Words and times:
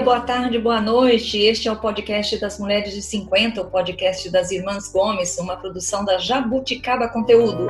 dia, 0.00 0.04
boa 0.04 0.20
tarde, 0.20 0.58
boa 0.58 0.80
noite. 0.80 1.38
Este 1.38 1.68
é 1.68 1.72
o 1.72 1.76
podcast 1.76 2.38
das 2.38 2.58
Mulheres 2.58 2.94
de 2.94 3.02
50, 3.02 3.60
o 3.60 3.64
podcast 3.66 4.30
das 4.30 4.50
Irmãs 4.50 4.90
Gomes, 4.90 5.36
uma 5.38 5.56
produção 5.56 6.04
da 6.04 6.16
Jabuticaba 6.16 7.06
Conteúdo. 7.08 7.68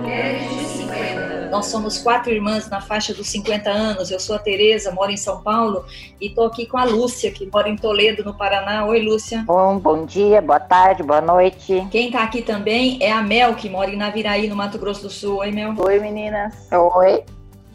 Mulheres 0.00 0.42
de 0.50 0.64
50. 0.78 1.48
Nós 1.50 1.66
somos 1.66 1.98
quatro 1.98 2.30
irmãs 2.30 2.68
na 2.68 2.80
faixa 2.82 3.14
dos 3.14 3.28
50 3.28 3.70
anos. 3.70 4.10
Eu 4.10 4.20
sou 4.20 4.36
a 4.36 4.38
Tereza, 4.38 4.92
moro 4.92 5.10
em 5.10 5.16
São 5.16 5.42
Paulo 5.42 5.84
e 6.20 6.26
estou 6.26 6.46
aqui 6.46 6.66
com 6.66 6.76
a 6.76 6.84
Lúcia, 6.84 7.30
que 7.30 7.46
mora 7.46 7.68
em 7.68 7.76
Toledo, 7.76 8.22
no 8.24 8.34
Paraná. 8.34 8.84
Oi, 8.84 9.00
Lúcia. 9.00 9.42
Bom, 9.46 9.78
bom 9.78 10.04
dia, 10.04 10.42
boa 10.42 10.60
tarde, 10.60 11.02
boa 11.02 11.22
noite. 11.22 11.86
Quem 11.90 12.06
está 12.06 12.22
aqui 12.22 12.42
também 12.42 12.98
é 13.00 13.10
a 13.10 13.22
Mel, 13.22 13.54
que 13.54 13.70
mora 13.70 13.90
em 13.90 13.96
Naviraí, 13.96 14.48
no 14.48 14.56
Mato 14.56 14.78
Grosso 14.78 15.02
do 15.02 15.10
Sul. 15.10 15.38
Oi, 15.38 15.50
Mel. 15.50 15.74
Oi, 15.78 15.98
meninas. 15.98 16.54
Oi. 16.70 17.24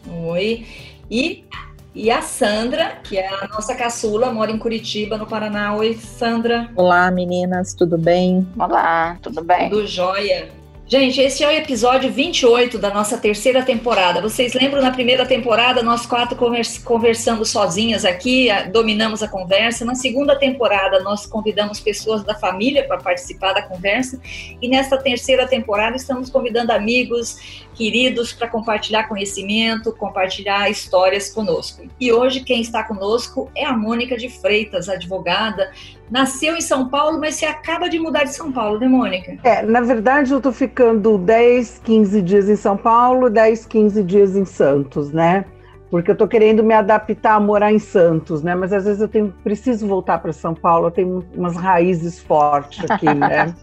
Oi. 0.08 0.66
E 1.10 1.44
e 1.96 2.10
a 2.10 2.20
Sandra, 2.20 2.98
que 3.02 3.16
é 3.16 3.26
a 3.26 3.48
nossa 3.48 3.74
caçula, 3.74 4.30
mora 4.30 4.52
em 4.52 4.58
Curitiba, 4.58 5.16
no 5.16 5.26
Paraná. 5.26 5.74
Oi, 5.74 5.94
Sandra. 5.94 6.68
Olá, 6.76 7.10
meninas, 7.10 7.72
tudo 7.72 7.96
bem? 7.96 8.46
Olá, 8.58 9.16
tudo 9.22 9.42
bem? 9.42 9.70
Tudo 9.70 9.86
jóia. 9.86 10.46
Gente, 10.88 11.20
esse 11.20 11.42
é 11.42 11.48
o 11.48 11.50
episódio 11.50 12.12
28 12.12 12.78
da 12.78 12.94
nossa 12.94 13.18
terceira 13.18 13.60
temporada. 13.64 14.20
Vocês 14.20 14.54
lembram 14.54 14.80
na 14.80 14.92
primeira 14.92 15.26
temporada, 15.26 15.82
nós 15.82 16.06
quatro 16.06 16.36
conversando 16.84 17.44
sozinhas 17.44 18.04
aqui, 18.04 18.48
dominamos 18.72 19.20
a 19.20 19.26
conversa. 19.26 19.84
Na 19.84 19.96
segunda 19.96 20.36
temporada, 20.38 21.00
nós 21.00 21.26
convidamos 21.26 21.80
pessoas 21.80 22.22
da 22.22 22.36
família 22.36 22.86
para 22.86 22.98
participar 22.98 23.52
da 23.52 23.62
conversa. 23.62 24.20
E 24.62 24.68
nesta 24.68 24.96
terceira 24.96 25.44
temporada, 25.44 25.96
estamos 25.96 26.30
convidando 26.30 26.70
amigos, 26.70 27.65
queridos, 27.76 28.32
para 28.32 28.48
compartilhar 28.48 29.06
conhecimento, 29.06 29.92
compartilhar 29.92 30.70
histórias 30.70 31.32
conosco. 31.32 31.84
E 32.00 32.10
hoje, 32.10 32.40
quem 32.40 32.60
está 32.62 32.82
conosco 32.82 33.50
é 33.54 33.64
a 33.64 33.76
Mônica 33.76 34.16
de 34.16 34.28
Freitas, 34.28 34.88
advogada, 34.88 35.70
nasceu 36.10 36.56
em 36.56 36.60
São 36.60 36.88
Paulo, 36.88 37.20
mas 37.20 37.34
você 37.34 37.44
acaba 37.44 37.88
de 37.88 37.98
mudar 37.98 38.24
de 38.24 38.34
São 38.34 38.50
Paulo, 38.50 38.80
né, 38.80 38.88
Mônica? 38.88 39.36
É, 39.44 39.62
na 39.62 39.80
verdade 39.80 40.32
eu 40.32 40.40
tô 40.40 40.52
ficando 40.52 41.18
10, 41.18 41.82
15 41.84 42.22
dias 42.22 42.48
em 42.48 42.56
São 42.56 42.76
Paulo, 42.76 43.28
10, 43.28 43.66
15 43.66 44.02
dias 44.02 44.36
em 44.36 44.44
Santos, 44.44 45.12
né? 45.12 45.44
Porque 45.90 46.10
eu 46.10 46.16
tô 46.16 46.26
querendo 46.26 46.64
me 46.64 46.74
adaptar 46.74 47.34
a 47.34 47.40
morar 47.40 47.72
em 47.72 47.78
Santos, 47.78 48.42
né? 48.42 48.54
Mas 48.54 48.72
às 48.72 48.84
vezes 48.84 49.00
eu 49.00 49.08
tenho, 49.08 49.32
preciso 49.44 49.86
voltar 49.86 50.18
para 50.18 50.32
São 50.32 50.54
Paulo, 50.54 50.88
eu 50.88 50.90
tenho 50.90 51.24
umas 51.34 51.56
raízes 51.56 52.18
fortes 52.18 52.84
aqui, 52.90 53.12
né? 53.12 53.54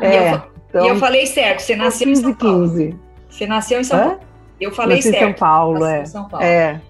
é, 0.00 0.30
e, 0.30 0.32
eu, 0.32 0.42
então, 0.68 0.84
e 0.84 0.88
eu 0.88 0.96
falei 0.96 1.26
certo, 1.26 1.60
você 1.60 1.76
nasceu 1.76 2.06
15, 2.06 2.20
em 2.20 2.24
São 2.24 2.34
Paulo. 2.34 2.70
15. 2.70 3.05
Você 3.36 3.46
nasceu 3.46 3.80
em 3.80 3.84
São 3.84 3.98
Hã? 3.98 4.02
Paulo. 4.02 4.20
Eu 4.58 4.72
falei 4.72 4.96
Nasci 4.96 5.10
certo. 5.10 5.22
Em 5.22 5.26
São 5.26 5.32
Paulo, 5.34 5.84
é. 5.84 6.04
São 6.06 6.28
Paulo. 6.28 6.46
É. 6.46 6.80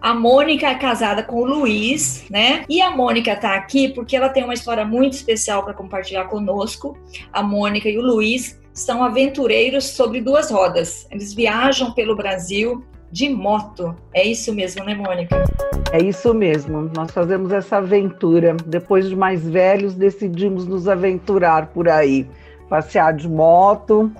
A 0.00 0.12
Mônica 0.12 0.66
é 0.66 0.74
casada 0.74 1.22
com 1.22 1.36
o 1.36 1.44
Luiz, 1.44 2.24
né? 2.28 2.64
E 2.68 2.82
a 2.82 2.90
Mônica 2.90 3.34
tá 3.36 3.54
aqui 3.54 3.88
porque 3.88 4.16
ela 4.16 4.28
tem 4.28 4.42
uma 4.42 4.54
história 4.54 4.84
muito 4.84 5.12
especial 5.12 5.62
para 5.62 5.74
compartilhar 5.74 6.24
conosco. 6.24 6.98
A 7.32 7.42
Mônica 7.42 7.88
e 7.88 7.96
o 7.96 8.02
Luiz 8.02 8.58
são 8.72 9.02
aventureiros 9.02 9.84
sobre 9.84 10.20
duas 10.20 10.50
rodas. 10.50 11.06
Eles 11.10 11.32
viajam 11.32 11.92
pelo 11.92 12.16
Brasil 12.16 12.84
de 13.10 13.28
moto. 13.28 13.94
É 14.12 14.26
isso 14.26 14.52
mesmo, 14.52 14.84
né, 14.84 14.94
Mônica? 14.94 15.44
É 15.92 16.02
isso 16.02 16.34
mesmo. 16.34 16.90
Nós 16.94 17.10
fazemos 17.12 17.52
essa 17.52 17.76
aventura. 17.76 18.56
Depois 18.66 19.08
de 19.08 19.16
mais 19.16 19.48
velhos, 19.48 19.94
decidimos 19.94 20.66
nos 20.66 20.88
aventurar 20.88 21.68
por 21.68 21.88
aí. 21.88 22.28
Passear 22.68 23.14
de 23.14 23.28
moto. 23.28 24.12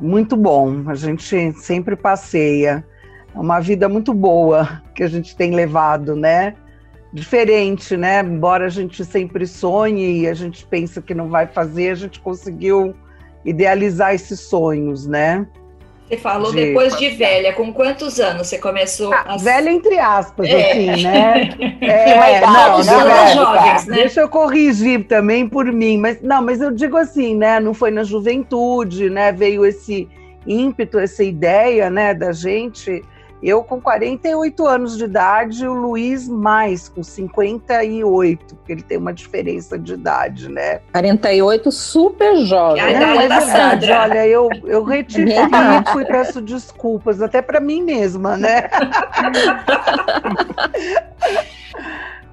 Muito 0.00 0.34
bom. 0.34 0.84
A 0.86 0.94
gente 0.94 1.52
sempre 1.52 1.94
passeia. 1.94 2.84
É 3.34 3.38
uma 3.38 3.60
vida 3.60 3.88
muito 3.88 4.14
boa 4.14 4.82
que 4.94 5.02
a 5.02 5.08
gente 5.08 5.36
tem 5.36 5.54
levado, 5.54 6.16
né? 6.16 6.54
Diferente, 7.12 7.96
né? 7.96 8.20
Embora 8.20 8.66
a 8.66 8.70
gente 8.70 9.04
sempre 9.04 9.46
sonhe 9.46 10.22
e 10.22 10.28
a 10.28 10.34
gente 10.34 10.66
pensa 10.66 11.02
que 11.02 11.14
não 11.14 11.28
vai 11.28 11.46
fazer, 11.46 11.90
a 11.90 11.94
gente 11.94 12.18
conseguiu 12.18 12.94
idealizar 13.44 14.14
esses 14.14 14.40
sonhos, 14.40 15.06
né? 15.06 15.46
Você 16.10 16.16
falou 16.16 16.50
de... 16.50 16.56
depois 16.56 16.96
de 16.96 17.08
velha, 17.10 17.52
com 17.52 17.72
quantos 17.72 18.18
anos 18.18 18.48
você 18.48 18.58
começou 18.58 19.14
ah, 19.14 19.24
a... 19.28 19.36
Velha 19.36 19.70
entre 19.70 19.96
aspas, 19.96 20.48
é. 20.48 20.72
assim, 20.72 21.02
né? 21.04 21.50
É, 21.80 22.40
não, 22.40 22.84
não, 22.84 23.10
é, 23.10 23.34
jovens, 23.34 23.86
né? 23.86 23.96
Deixa 23.96 24.20
eu 24.20 24.28
corrigir 24.28 25.06
também 25.06 25.48
por 25.48 25.66
mim, 25.72 25.98
mas 25.98 26.20
não, 26.20 26.42
mas 26.42 26.60
eu 26.60 26.70
digo 26.70 26.96
assim, 26.96 27.36
né? 27.36 27.58
Não 27.60 27.72
foi 27.72 27.90
na 27.90 28.02
juventude, 28.02 29.08
né? 29.08 29.32
Veio 29.32 29.64
esse 29.64 30.08
ímpeto, 30.46 30.98
essa 30.98 31.22
ideia, 31.22 31.88
né, 31.88 32.12
da 32.12 32.32
gente 32.32 33.02
eu 33.42 33.64
com 33.64 33.80
48 33.80 34.66
anos 34.66 34.98
de 34.98 35.04
idade, 35.04 35.66
o 35.66 35.72
Luiz 35.72 36.28
mais, 36.28 36.88
com 36.88 37.02
58, 37.02 38.54
porque 38.54 38.72
ele 38.72 38.82
tem 38.82 38.98
uma 38.98 39.12
diferença 39.14 39.78
de 39.78 39.94
idade, 39.94 40.50
né? 40.50 40.80
48, 40.92 41.72
super 41.72 42.36
jovem. 42.44 42.82
É, 42.82 42.92
é 42.92 43.28
verdade, 43.28 43.90
olha, 43.90 44.26
eu, 44.26 44.50
eu 44.64 44.84
retifico 44.84 46.00
e 46.00 46.04
peço 46.04 46.42
desculpas, 46.42 47.22
até 47.22 47.40
para 47.40 47.60
mim 47.60 47.82
mesma, 47.82 48.36
né? 48.36 48.68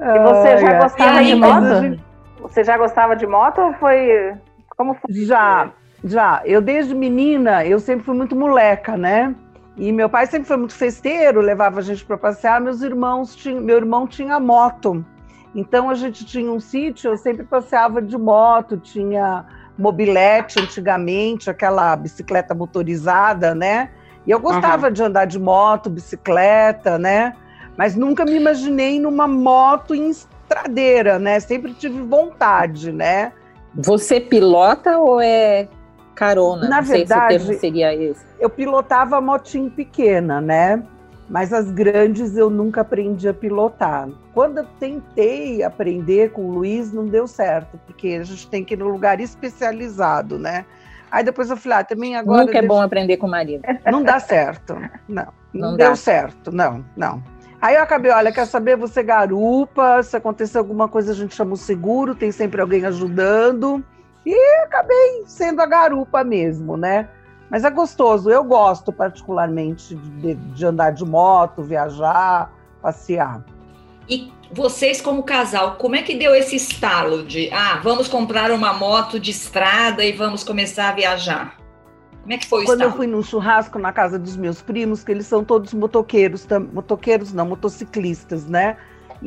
e 0.01 0.19
você 0.19 0.57
já 0.57 0.79
gostava 0.79 1.24
de 1.24 1.35
moto? 1.35 2.00
Você 2.41 2.63
já 2.63 2.78
gostava 2.78 3.16
de 3.16 3.25
moto 3.25 3.62
ou 3.62 3.74
foi... 3.75 4.34
Como 4.75 4.94
foi? 4.94 5.13
Já, 5.25 5.72
já. 6.03 6.41
Eu 6.45 6.62
desde 6.62 6.94
menina, 6.94 7.66
eu 7.66 7.79
sempre 7.79 8.06
fui 8.06 8.16
muito 8.16 8.35
moleca, 8.35 8.95
né? 8.95 9.34
E 9.78 9.92
meu 9.92 10.10
pai 10.10 10.26
sempre 10.26 10.48
foi 10.48 10.58
muito 10.58 10.74
festeiro, 10.74 11.40
levava 11.40 11.80
a 11.80 11.84
gente 11.84 12.04
para 12.04 12.18
passear. 12.18 12.60
Meus 12.60 12.82
irmãos 12.82 13.36
tinham, 13.36 13.62
meu 13.62 13.78
irmão 13.78 14.08
tinha 14.08 14.40
moto, 14.40 15.06
então 15.54 15.90
a 15.90 15.94
gente 15.94 16.26
tinha 16.26 16.52
um 16.52 16.60
sítio. 16.60 17.12
Eu 17.12 17.18
sempre 17.18 17.44
passeava 17.44 18.02
de 18.02 18.18
moto, 18.18 18.78
tinha 18.78 19.46
mobilete 19.78 20.60
antigamente, 20.60 21.50
aquela 21.50 21.96
bicicleta 21.96 22.56
motorizada, 22.56 23.54
né? 23.54 23.92
E 24.26 24.32
eu 24.32 24.40
gostava 24.40 24.88
uhum. 24.88 24.94
de 24.94 25.04
andar 25.04 25.26
de 25.26 25.40
moto, 25.40 25.90
bicicleta, 25.90 26.98
né? 26.98 27.36
Mas 27.78 27.96
nunca 27.96 28.26
me 28.26 28.36
imaginei 28.36 29.00
numa 29.00 29.28
moto 29.28 29.94
em 29.94 30.10
estradeira, 30.10 31.20
né? 31.20 31.40
Sempre 31.40 31.74
tive 31.76 32.02
vontade, 32.02 32.92
né? 32.92 33.32
Você 33.76 34.20
pilota 34.20 34.98
ou 34.98 35.22
é 35.22 35.68
carona. 36.18 36.68
Na 36.68 36.82
não 36.82 36.88
verdade, 36.88 37.40
sei 37.40 37.54
se 37.54 37.60
seria 37.60 37.94
esse. 37.94 38.26
Eu 38.40 38.50
pilotava 38.50 39.22
motinho 39.22 39.70
pequena, 39.70 40.42
né? 40.42 40.84
Mas 41.30 41.54
as 41.54 41.70
grandes 41.70 42.36
eu 42.36 42.50
nunca 42.50 42.82
aprendi 42.82 43.28
a 43.28 43.34
pilotar. 43.34 44.10
Quando 44.34 44.60
eu 44.60 44.66
tentei 44.80 45.62
aprender 45.62 46.32
com 46.32 46.46
o 46.46 46.52
Luiz, 46.52 46.92
não 46.92 47.06
deu 47.06 47.28
certo, 47.28 47.78
porque 47.86 48.18
a 48.20 48.24
gente 48.24 48.48
tem 48.50 48.64
que 48.64 48.74
ir 48.74 48.78
no 48.78 48.88
lugar 48.88 49.20
especializado, 49.20 50.40
né? 50.40 50.66
Aí 51.12 51.24
depois 51.24 51.50
eu 51.50 51.58
falei, 51.58 51.80
ah, 51.80 51.84
também 51.84 52.16
agora. 52.16 52.46
Nunca 52.46 52.58
é 52.58 52.62
bom 52.62 52.82
aprender 52.82 53.18
com 53.18 53.28
o 53.28 53.30
marido. 53.30 53.62
Não 53.90 54.04
dá 54.04 54.20
certo. 54.20 54.76
Não, 55.08 55.28
não, 55.54 55.72
não 55.72 55.78
deu 55.78 55.96
certo. 55.96 56.52
Não, 56.52 56.84
não. 56.96 57.24
Aí 57.62 57.76
eu 57.76 57.82
acabei, 57.82 58.12
olha, 58.12 58.32
quer 58.32 58.46
saber? 58.46 58.76
Você 58.78 59.02
garupa, 59.02 60.04
se 60.04 60.16
acontecer 60.16 60.58
alguma 60.58 60.88
coisa, 60.88 61.12
a 61.12 61.16
gente 61.16 61.34
chama 61.34 61.54
o 61.54 61.58
seguro, 61.58 62.14
tem 62.14 62.32
sempre 62.32 62.62
alguém 62.62 62.86
ajudando. 62.86 63.84
E 64.28 64.36
acabei 64.66 65.24
sendo 65.26 65.62
a 65.62 65.66
garupa 65.66 66.22
mesmo, 66.22 66.76
né? 66.76 67.08
Mas 67.50 67.64
é 67.64 67.70
gostoso, 67.70 68.30
eu 68.30 68.44
gosto 68.44 68.92
particularmente 68.92 69.96
de, 69.96 70.36
de 70.36 70.66
andar 70.66 70.92
de 70.92 71.06
moto, 71.06 71.64
viajar, 71.64 72.52
passear. 72.82 73.42
E 74.10 74.30
vocês, 74.52 75.00
como 75.00 75.24
casal, 75.24 75.76
como 75.78 75.96
é 75.96 76.02
que 76.02 76.14
deu 76.14 76.36
esse 76.36 76.58
estalo 76.58 77.24
de, 77.24 77.50
ah, 77.54 77.80
vamos 77.82 78.10
comprar 78.10 78.52
uma 78.52 78.74
moto 78.74 79.18
de 79.18 79.32
estrada 79.32 80.04
e 80.04 80.12
vamos 80.12 80.44
começar 80.44 80.90
a 80.90 80.92
viajar? 80.92 81.56
Como 82.22 82.34
é 82.34 82.38
que 82.38 82.48
foi 82.50 82.64
o 82.64 82.66
Quando 82.66 82.80
estalo? 82.80 82.92
eu 82.92 82.98
fui 82.98 83.08
num 83.08 83.24
churrasco 83.24 83.80
na 83.80 83.94
casa 83.94 84.20
dos 84.20 84.36
meus 84.36 84.62
primos, 84.62 85.06
que 85.06 85.12
eles 85.14 85.26
são 85.26 85.42
todos 85.42 85.74
motoqueiros, 85.74 86.46
motoqueiros 86.74 87.32
não, 87.32 87.46
motociclistas, 87.46 88.46
né? 88.46 88.76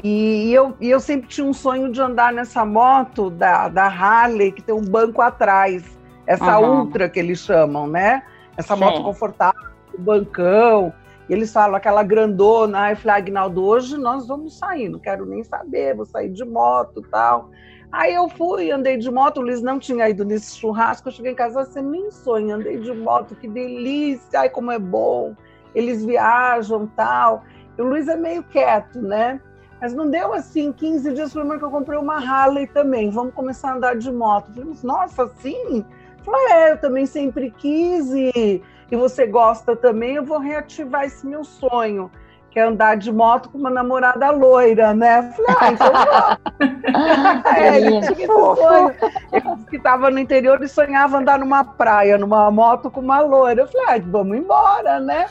E 0.03 0.53
eu, 0.53 0.75
e 0.81 0.89
eu 0.89 1.01
sempre 1.01 1.28
tinha 1.28 1.47
um 1.47 1.53
sonho 1.53 1.91
de 1.91 2.01
andar 2.01 2.33
nessa 2.33 2.65
moto 2.65 3.31
da, 3.31 3.69
da 3.69 3.87
Harley, 3.87 4.53
que 4.53 4.63
tem 4.63 4.75
um 4.75 4.84
banco 4.84 5.21
atrás. 5.21 5.98
Essa 6.27 6.59
uhum. 6.60 6.81
Ultra 6.81 7.09
que 7.09 7.19
eles 7.19 7.41
chamam, 7.41 7.89
né? 7.89 8.22
Essa 8.57 8.75
Sim. 8.75 8.84
moto 8.84 9.03
confortável, 9.03 9.60
o 9.92 10.01
bancão. 10.01 10.92
E 11.28 11.33
eles 11.33 11.53
falam 11.53 11.75
aquela 11.77 12.03
grandona. 12.03 12.83
Aí 12.83 12.92
eu 12.92 12.97
falei, 12.97 13.16
Agnaldo, 13.16 13.65
hoje 13.65 13.97
nós 13.97 14.28
vamos 14.28 14.59
sair, 14.59 14.89
não 14.89 14.98
quero 14.98 15.27
nem 15.27 15.42
saber, 15.42 15.97
vou 15.97 16.07
sair 16.07 16.28
de 16.28 16.45
moto 16.45 17.03
tal. 17.10 17.51
Aí 17.93 18.15
eu 18.15 18.28
fui, 18.28 18.71
andei 18.71 18.97
de 18.97 19.10
moto, 19.10 19.39
o 19.39 19.41
Luiz 19.41 19.60
não 19.60 19.78
tinha 19.78 20.09
ido 20.09 20.25
nesse 20.25 20.57
churrasco, 20.57 21.09
eu 21.09 21.13
cheguei 21.13 21.33
em 21.33 21.34
casa, 21.34 21.65
você 21.65 21.83
nem 21.83 22.09
sonha, 22.13 22.54
andei 22.54 22.78
de 22.78 22.93
moto, 22.93 23.34
que 23.34 23.48
delícia, 23.48 24.41
ai 24.41 24.48
como 24.48 24.71
é 24.71 24.78
bom, 24.78 25.34
eles 25.75 26.04
viajam 26.04 26.86
tal. 26.95 27.43
E 27.77 27.83
o 27.83 27.84
Luiz 27.84 28.07
é 28.07 28.16
meio 28.16 28.45
quieto, 28.45 29.03
né? 29.03 29.41
Mas 29.80 29.94
não 29.94 30.10
deu 30.10 30.34
assim 30.34 30.72
15 30.72 31.15
dias, 31.15 31.32
falei, 31.32 31.59
que 31.59 31.65
eu 31.65 31.71
comprei 31.71 31.98
uma 31.98 32.16
Harley 32.16 32.66
também, 32.66 33.10
vamos 33.10 33.32
começar 33.32 33.71
a 33.71 33.74
andar 33.77 33.97
de 33.97 34.12
moto. 34.12 34.53
Falei, 34.53 34.74
nossa, 34.82 35.27
sim? 35.41 35.84
Falei, 36.22 36.53
é, 36.53 36.72
eu 36.72 36.78
também 36.78 37.06
sempre 37.06 37.50
quis 37.50 38.10
e, 38.12 38.62
e 38.91 38.97
você 38.97 39.27
gosta 39.27 39.74
também, 39.74 40.16
eu 40.16 40.24
vou 40.24 40.38
reativar 40.38 41.04
esse 41.04 41.27
meu 41.27 41.44
sonho. 41.44 42.10
quer 42.50 42.66
andar 42.66 42.97
de 42.97 43.10
moto 43.10 43.48
com 43.48 43.56
uma 43.56 43.71
namorada 43.71 44.30
loira, 44.30 44.92
né? 44.92 45.18
Eu 45.18 45.32
falei, 45.32 45.56
ah, 45.60 45.72
então 45.72 45.92
é, 47.56 47.76
ele 47.76 48.00
tinha 48.00 48.12
esse 48.12 48.26
sonho. 48.26 48.94
Ele 49.33 49.54
disse 49.54 49.66
que 49.71 49.76
estava 49.76 50.10
no 50.10 50.18
interior 50.18 50.62
e 50.62 50.68
sonhava 50.68 51.18
andar 51.18 51.38
numa 51.38 51.65
praia, 51.65 52.18
numa 52.18 52.50
moto 52.50 52.91
com 52.91 53.00
uma 53.00 53.21
loira. 53.21 53.62
Eu 53.62 53.68
falei, 53.68 53.86
ah, 53.88 54.04
vamos 54.04 54.36
embora, 54.36 55.00
né? 55.00 55.26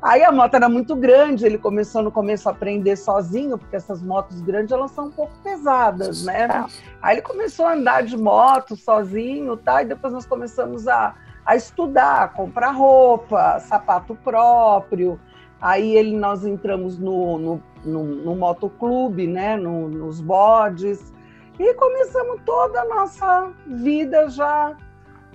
Aí 0.00 0.22
a 0.22 0.30
moto 0.30 0.54
era 0.54 0.68
muito 0.68 0.94
grande, 0.94 1.44
ele 1.44 1.58
começou 1.58 2.02
no 2.02 2.12
começo 2.12 2.48
a 2.48 2.52
aprender 2.52 2.94
sozinho, 2.94 3.58
porque 3.58 3.74
essas 3.74 4.00
motos 4.00 4.40
grandes 4.40 4.70
elas 4.70 4.92
são 4.92 5.06
um 5.06 5.10
pouco 5.10 5.32
pesadas, 5.42 6.24
né? 6.24 6.46
Tá. 6.46 6.68
Aí 7.02 7.16
ele 7.16 7.22
começou 7.22 7.66
a 7.66 7.72
andar 7.72 8.04
de 8.04 8.16
moto 8.16 8.76
sozinho, 8.76 9.56
tá? 9.56 9.82
E 9.82 9.86
depois 9.86 10.12
nós 10.12 10.24
começamos 10.24 10.86
a, 10.86 11.16
a 11.44 11.56
estudar, 11.56 12.22
a 12.22 12.28
comprar 12.28 12.70
roupa, 12.70 13.58
sapato 13.58 14.14
próprio. 14.14 15.18
Aí 15.60 15.96
ele, 15.96 16.16
nós 16.16 16.46
entramos 16.46 16.96
no, 16.96 17.36
no, 17.36 17.62
no, 17.84 18.04
no 18.04 18.36
motoclube, 18.36 19.26
né? 19.26 19.56
No, 19.56 19.88
nos 19.88 20.20
bodes. 20.20 21.12
E 21.58 21.74
começamos 21.74 22.40
toda 22.46 22.82
a 22.82 22.84
nossa 22.84 23.50
vida 23.66 24.28
já 24.28 24.76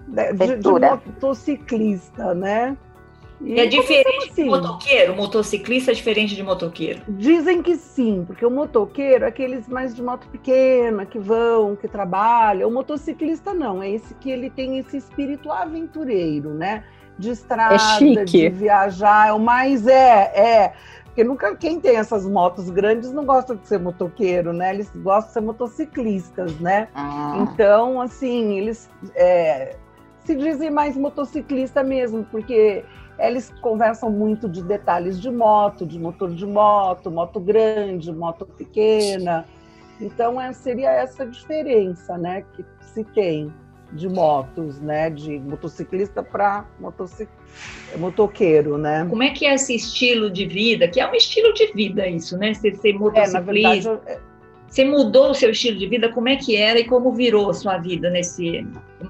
de, 0.07 0.33
de, 0.33 0.57
de 0.57 0.69
motociclista, 0.69 2.33
né? 2.33 2.77
E 3.41 3.59
é 3.59 3.65
diferente 3.65 4.29
assim? 4.31 4.43
de 4.43 4.49
motoqueiro? 4.49 5.15
Motociclista 5.15 5.91
é 5.91 5.93
diferente 5.93 6.35
de 6.35 6.43
motoqueiro? 6.43 7.01
Dizem 7.07 7.61
que 7.61 7.75
sim, 7.75 8.23
porque 8.25 8.45
o 8.45 8.49
motoqueiro 8.49 9.25
é 9.25 9.27
aqueles 9.27 9.67
mais 9.67 9.93
de 9.95 10.01
moto 10.01 10.27
pequena, 10.27 11.05
que 11.05 11.19
vão, 11.19 11.75
que 11.75 11.87
trabalham. 11.87 12.69
O 12.69 12.73
motociclista 12.73 13.53
não, 13.53 13.81
é 13.81 13.89
esse 13.89 14.13
que 14.15 14.31
ele 14.31 14.49
tem 14.49 14.77
esse 14.77 14.97
espírito 14.97 15.51
aventureiro, 15.51 16.53
né? 16.53 16.83
De 17.17 17.29
estrada, 17.29 17.75
é 17.75 18.25
de 18.25 18.49
viajar, 18.49 19.29
é 19.29 19.33
o 19.33 19.39
mais 19.39 19.85
é, 19.87 20.31
é. 20.35 20.73
Porque 21.05 21.23
nunca 21.23 21.55
quem 21.55 21.79
tem 21.79 21.97
essas 21.97 22.25
motos 22.27 22.71
grandes 22.71 23.11
não 23.11 23.23
gosta 23.23 23.55
de 23.55 23.67
ser 23.67 23.79
motoqueiro, 23.79 24.51
né? 24.51 24.73
Eles 24.73 24.91
gostam 24.95 25.27
de 25.27 25.33
ser 25.33 25.41
motociclistas, 25.41 26.59
né? 26.59 26.87
Ah. 26.95 27.37
Então, 27.37 28.01
assim, 28.01 28.57
eles 28.57 28.89
é, 29.13 29.75
se 30.25 30.35
dizem 30.35 30.71
mais 30.71 30.97
motociclista 30.97 31.83
mesmo, 31.83 32.25
porque 32.31 32.83
eles 33.19 33.53
conversam 33.61 34.09
muito 34.09 34.49
de 34.49 34.63
detalhes 34.63 35.19
de 35.19 35.29
moto, 35.29 35.85
de 35.85 35.99
motor 35.99 36.33
de 36.33 36.45
moto, 36.45 37.11
moto 37.11 37.39
grande, 37.39 38.11
moto 38.11 38.45
pequena. 38.45 39.45
Então, 40.01 40.39
é, 40.39 40.51
seria 40.51 40.89
essa 40.91 41.25
diferença 41.25 42.17
né, 42.17 42.43
que 42.53 42.65
se 42.81 43.03
tem 43.03 43.53
de 43.91 44.09
motos, 44.09 44.79
né, 44.81 45.09
de 45.09 45.39
motociclista 45.39 46.23
para 46.23 46.65
motocic... 46.79 47.29
motoqueiro, 47.97 48.77
né? 48.77 49.05
Como 49.07 49.21
é 49.21 49.29
que 49.29 49.45
é 49.45 49.53
esse 49.53 49.75
estilo 49.75 50.31
de 50.31 50.47
vida? 50.47 50.87
Que 50.87 50.99
é 50.99 51.09
um 51.09 51.13
estilo 51.13 51.53
de 51.53 51.71
vida 51.73 52.07
isso, 52.07 52.35
né? 52.37 52.55
Ser, 52.55 52.75
ser 52.77 52.93
motociclista. 52.93 53.37
É, 53.37 53.41
na 53.41 53.91
verdade, 53.91 54.23
você 54.73 54.83
mudou 54.83 55.29
o 55.29 55.33
seu 55.35 55.51
estilo 55.51 55.77
de 55.77 55.85
vida? 55.85 56.11
Como 56.11 56.27
é 56.27 56.35
que 56.35 56.57
era 56.57 56.79
e 56.79 56.85
como 56.85 57.13
virou 57.13 57.51
a 57.51 57.53
sua 57.53 57.77
vida 57.77 58.09
nesse. 58.09 58.67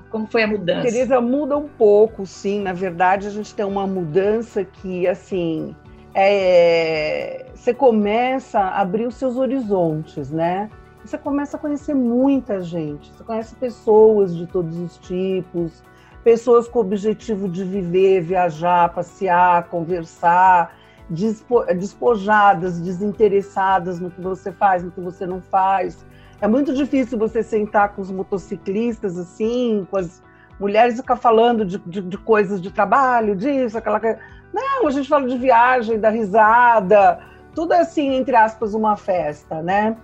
Como 0.10 0.28
foi 0.28 0.44
a 0.44 0.48
mudança? 0.48 0.82
Teresa, 0.82 1.22
muda 1.22 1.58
um 1.58 1.70
pouco, 1.70 2.26
sim. 2.26 2.60
Na 2.60 2.74
verdade, 2.74 3.28
a 3.28 3.30
gente 3.30 3.56
tem 3.56 3.66
uma 3.66 3.88
mudança 3.88 4.66
que, 4.66 5.08
assim, 5.08 5.74
é... 6.14 7.46
você 7.56 7.74
começa 7.74 8.60
a 8.60 8.82
abrir 8.82 9.08
os 9.08 9.16
seus 9.16 9.38
horizontes, 9.38 10.30
né? 10.30 10.70
Você 11.06 11.18
começa 11.18 11.56
a 11.56 11.60
conhecer 11.60 11.94
muita 11.94 12.60
gente. 12.60 13.10
Você 13.14 13.24
conhece 13.24 13.56
pessoas 13.56 14.36
de 14.36 14.46
todos 14.46 14.78
os 14.78 14.98
tipos, 14.98 15.82
pessoas 16.26 16.68
com 16.68 16.80
o 16.80 16.82
objetivo 16.82 17.48
de 17.48 17.64
viver, 17.64 18.20
viajar, 18.20 18.94
passear, 18.94 19.70
conversar 19.70 20.76
despojadas, 21.10 22.80
desinteressadas 22.80 24.00
no 24.00 24.10
que 24.10 24.22
você 24.22 24.52
faz, 24.52 24.84
no 24.84 24.92
que 24.92 25.02
você 25.02 25.26
não 25.26 25.42
faz. 25.42 26.06
É 26.42 26.48
muito 26.48 26.74
difícil 26.74 27.18
você 27.18 27.44
sentar 27.44 27.94
com 27.94 28.02
os 28.02 28.12
motociclistas 28.12 29.18
assim, 29.18 29.88
com 29.90 29.98
as 29.98 30.22
mulheres 30.60 30.96
e 30.96 30.98
ficar 30.98 31.16
falando 31.16 31.66
de, 31.66 31.78
de, 31.80 32.02
de, 32.02 32.18
coisas 32.18 32.62
de 32.62 32.72
trabalho, 32.72 33.36
disso, 33.36 33.78
aquela 33.78 34.00
coisa. 34.00 34.20
Não, 34.54 34.88
a 34.88 34.92
gente 34.92 35.10
fala 35.10 35.28
de 35.28 35.38
viagem, 35.38 36.00
da 36.00 36.10
risada, 36.10 37.20
tudo 37.56 37.74
é 37.74 37.82
assim, 37.82 38.16
entre 38.16 38.36
aspas, 38.36 38.74
uma 38.74 38.96
festa, 38.96 39.62
né? 39.62 39.96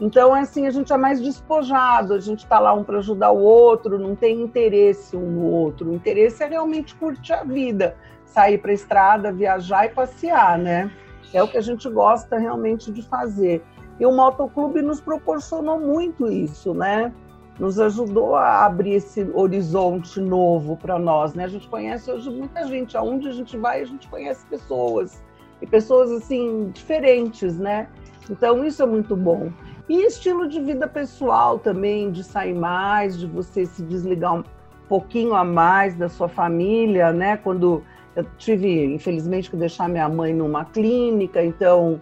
Então, 0.00 0.34
é 0.34 0.40
assim, 0.40 0.66
a 0.66 0.70
gente 0.70 0.92
é 0.92 0.96
mais 0.96 1.20
despojado, 1.20 2.14
a 2.14 2.20
gente 2.20 2.40
está 2.40 2.58
lá 2.58 2.72
um 2.72 2.82
para 2.82 2.98
ajudar 2.98 3.30
o 3.30 3.38
outro, 3.38 3.98
não 3.98 4.16
tem 4.16 4.40
interesse 4.40 5.16
um 5.16 5.30
no 5.30 5.44
outro. 5.44 5.90
O 5.90 5.94
interesse 5.94 6.42
é 6.42 6.46
realmente 6.46 6.94
curtir 6.96 7.32
a 7.32 7.44
vida, 7.44 7.96
sair 8.32 8.58
para 8.58 8.70
a 8.70 8.74
estrada, 8.74 9.32
viajar 9.32 9.86
e 9.86 9.90
passear, 9.90 10.58
né? 10.58 10.90
É 11.32 11.42
o 11.42 11.48
que 11.48 11.58
a 11.58 11.62
gente 11.62 11.88
gosta 11.88 12.38
realmente 12.38 12.90
de 12.90 13.02
fazer. 13.02 13.62
E 14.00 14.06
o 14.06 14.12
motoclube 14.12 14.82
nos 14.82 15.00
proporcionou 15.00 15.78
muito 15.78 16.30
isso, 16.30 16.74
né? 16.74 17.12
Nos 17.58 17.78
ajudou 17.78 18.34
a 18.34 18.64
abrir 18.64 18.94
esse 18.94 19.30
horizonte 19.34 20.20
novo 20.20 20.76
para 20.76 20.98
nós, 20.98 21.34
né? 21.34 21.44
A 21.44 21.48
gente 21.48 21.68
conhece 21.68 22.10
hoje 22.10 22.30
muita 22.30 22.66
gente, 22.66 22.96
aonde 22.96 23.28
a 23.28 23.32
gente 23.32 23.56
vai, 23.56 23.82
a 23.82 23.84
gente 23.84 24.08
conhece 24.08 24.44
pessoas 24.46 25.22
e 25.60 25.66
pessoas 25.66 26.10
assim 26.10 26.70
diferentes, 26.72 27.58
né? 27.58 27.88
Então 28.30 28.64
isso 28.64 28.82
é 28.82 28.86
muito 28.86 29.14
bom. 29.14 29.50
E 29.88 30.06
estilo 30.06 30.48
de 30.48 30.60
vida 30.60 30.88
pessoal 30.88 31.58
também, 31.58 32.10
de 32.10 32.24
sair 32.24 32.54
mais, 32.54 33.18
de 33.18 33.26
você 33.26 33.66
se 33.66 33.82
desligar 33.82 34.34
um 34.34 34.44
pouquinho 34.88 35.34
a 35.34 35.44
mais 35.44 35.94
da 35.94 36.08
sua 36.08 36.28
família, 36.28 37.12
né? 37.12 37.36
Quando 37.36 37.82
eu 38.14 38.24
tive, 38.36 38.84
infelizmente, 38.94 39.50
que 39.50 39.56
deixar 39.56 39.88
minha 39.88 40.08
mãe 40.08 40.34
numa 40.34 40.64
clínica, 40.64 41.42
então, 41.42 41.98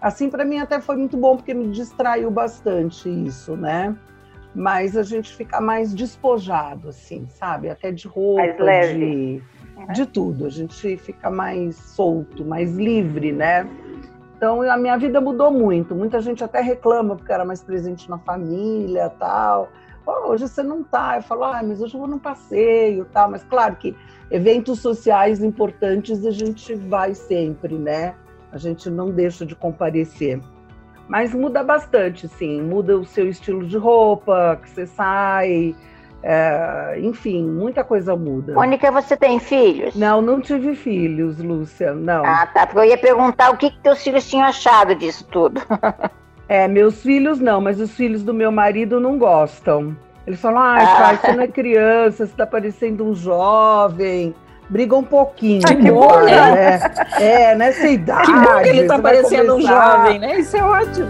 assim, 0.00 0.30
para 0.30 0.44
mim 0.44 0.58
até 0.58 0.80
foi 0.80 0.96
muito 0.96 1.16
bom, 1.16 1.36
porque 1.36 1.52
me 1.52 1.68
distraiu 1.68 2.30
bastante 2.30 3.08
isso, 3.08 3.56
né? 3.56 3.96
Mas 4.54 4.96
a 4.96 5.02
gente 5.02 5.34
fica 5.34 5.60
mais 5.60 5.92
despojado, 5.92 6.88
assim, 6.88 7.26
sabe? 7.28 7.68
Até 7.68 7.92
de 7.92 8.08
roupa, 8.08 8.42
de, 8.94 9.42
uhum. 9.76 9.92
de 9.92 10.06
tudo. 10.06 10.46
A 10.46 10.50
gente 10.50 10.96
fica 10.96 11.30
mais 11.30 11.76
solto, 11.76 12.44
mais 12.44 12.74
livre, 12.76 13.32
né? 13.32 13.68
Então, 14.36 14.62
a 14.62 14.76
minha 14.76 14.96
vida 14.96 15.20
mudou 15.20 15.50
muito. 15.50 15.94
Muita 15.94 16.20
gente 16.20 16.42
até 16.42 16.60
reclama 16.60 17.16
porque 17.16 17.32
era 17.32 17.44
mais 17.44 17.62
presente 17.62 18.08
na 18.08 18.18
família 18.18 19.10
tal. 19.10 19.68
Hoje 20.26 20.48
você 20.48 20.62
não 20.62 20.82
tá. 20.82 21.16
Eu 21.16 21.22
falo, 21.22 21.44
ah, 21.44 21.62
mas 21.62 21.80
hoje 21.80 21.94
eu 21.94 22.00
vou 22.00 22.08
num 22.08 22.18
passeio 22.18 23.06
tal. 23.12 23.30
Mas 23.30 23.44
claro 23.44 23.76
que 23.76 23.96
eventos 24.30 24.80
sociais 24.80 25.42
importantes 25.42 26.24
a 26.24 26.30
gente 26.30 26.74
vai 26.74 27.14
sempre, 27.14 27.74
né? 27.76 28.14
A 28.52 28.58
gente 28.58 28.88
não 28.88 29.10
deixa 29.10 29.44
de 29.44 29.54
comparecer. 29.54 30.40
Mas 31.06 31.34
muda 31.34 31.62
bastante, 31.62 32.28
sim. 32.28 32.60
Muda 32.62 32.98
o 32.98 33.04
seu 33.04 33.28
estilo 33.28 33.66
de 33.66 33.76
roupa, 33.76 34.58
que 34.62 34.68
você 34.68 34.86
sai. 34.86 35.74
É, 36.22 36.98
enfim, 37.00 37.46
muita 37.48 37.84
coisa 37.84 38.16
muda. 38.16 38.52
Mônica, 38.54 38.90
você 38.90 39.16
tem 39.16 39.38
filhos? 39.38 39.94
Não, 39.94 40.20
não 40.20 40.40
tive 40.40 40.74
filhos, 40.74 41.38
Lúcia, 41.38 41.94
não. 41.94 42.24
Ah, 42.24 42.46
tá. 42.46 42.66
Porque 42.66 42.80
eu 42.80 42.84
ia 42.84 42.98
perguntar 42.98 43.50
o 43.50 43.56
que, 43.56 43.70
que 43.70 43.78
teus 43.78 44.02
filhos 44.02 44.28
tinham 44.28 44.44
achado 44.44 44.94
disso 44.94 45.26
tudo. 45.30 45.62
é, 46.48 46.66
meus 46.66 47.02
filhos 47.02 47.38
não, 47.38 47.60
mas 47.60 47.80
os 47.80 47.92
filhos 47.92 48.22
do 48.22 48.34
meu 48.34 48.50
marido 48.50 48.98
não 49.00 49.16
gostam. 49.16 49.96
Eles 50.28 50.40
falam, 50.42 50.60
ah, 50.60 50.76
pai, 50.76 51.16
você 51.16 51.32
não 51.32 51.42
é 51.42 51.48
criança, 51.48 52.26
você 52.26 52.32
está 52.32 52.46
parecendo 52.46 53.02
um 53.02 53.14
jovem. 53.14 54.34
Briga 54.68 54.94
um 54.94 55.02
pouquinho. 55.02 55.62
Ah, 55.64 55.74
que 55.74 55.90
bom, 55.90 56.20
né? 56.20 56.78
É, 57.18 57.54
nessa 57.54 57.88
idade. 57.88 58.26
Que 58.30 58.38
bom 58.38 58.62
que 58.62 58.68
ele 58.68 58.80
está 58.82 58.98
parecendo 58.98 59.54
um 59.54 59.60
jovem, 59.62 60.18
né? 60.18 60.38
Isso 60.38 60.54
é 60.54 60.62
ótimo. 60.62 61.08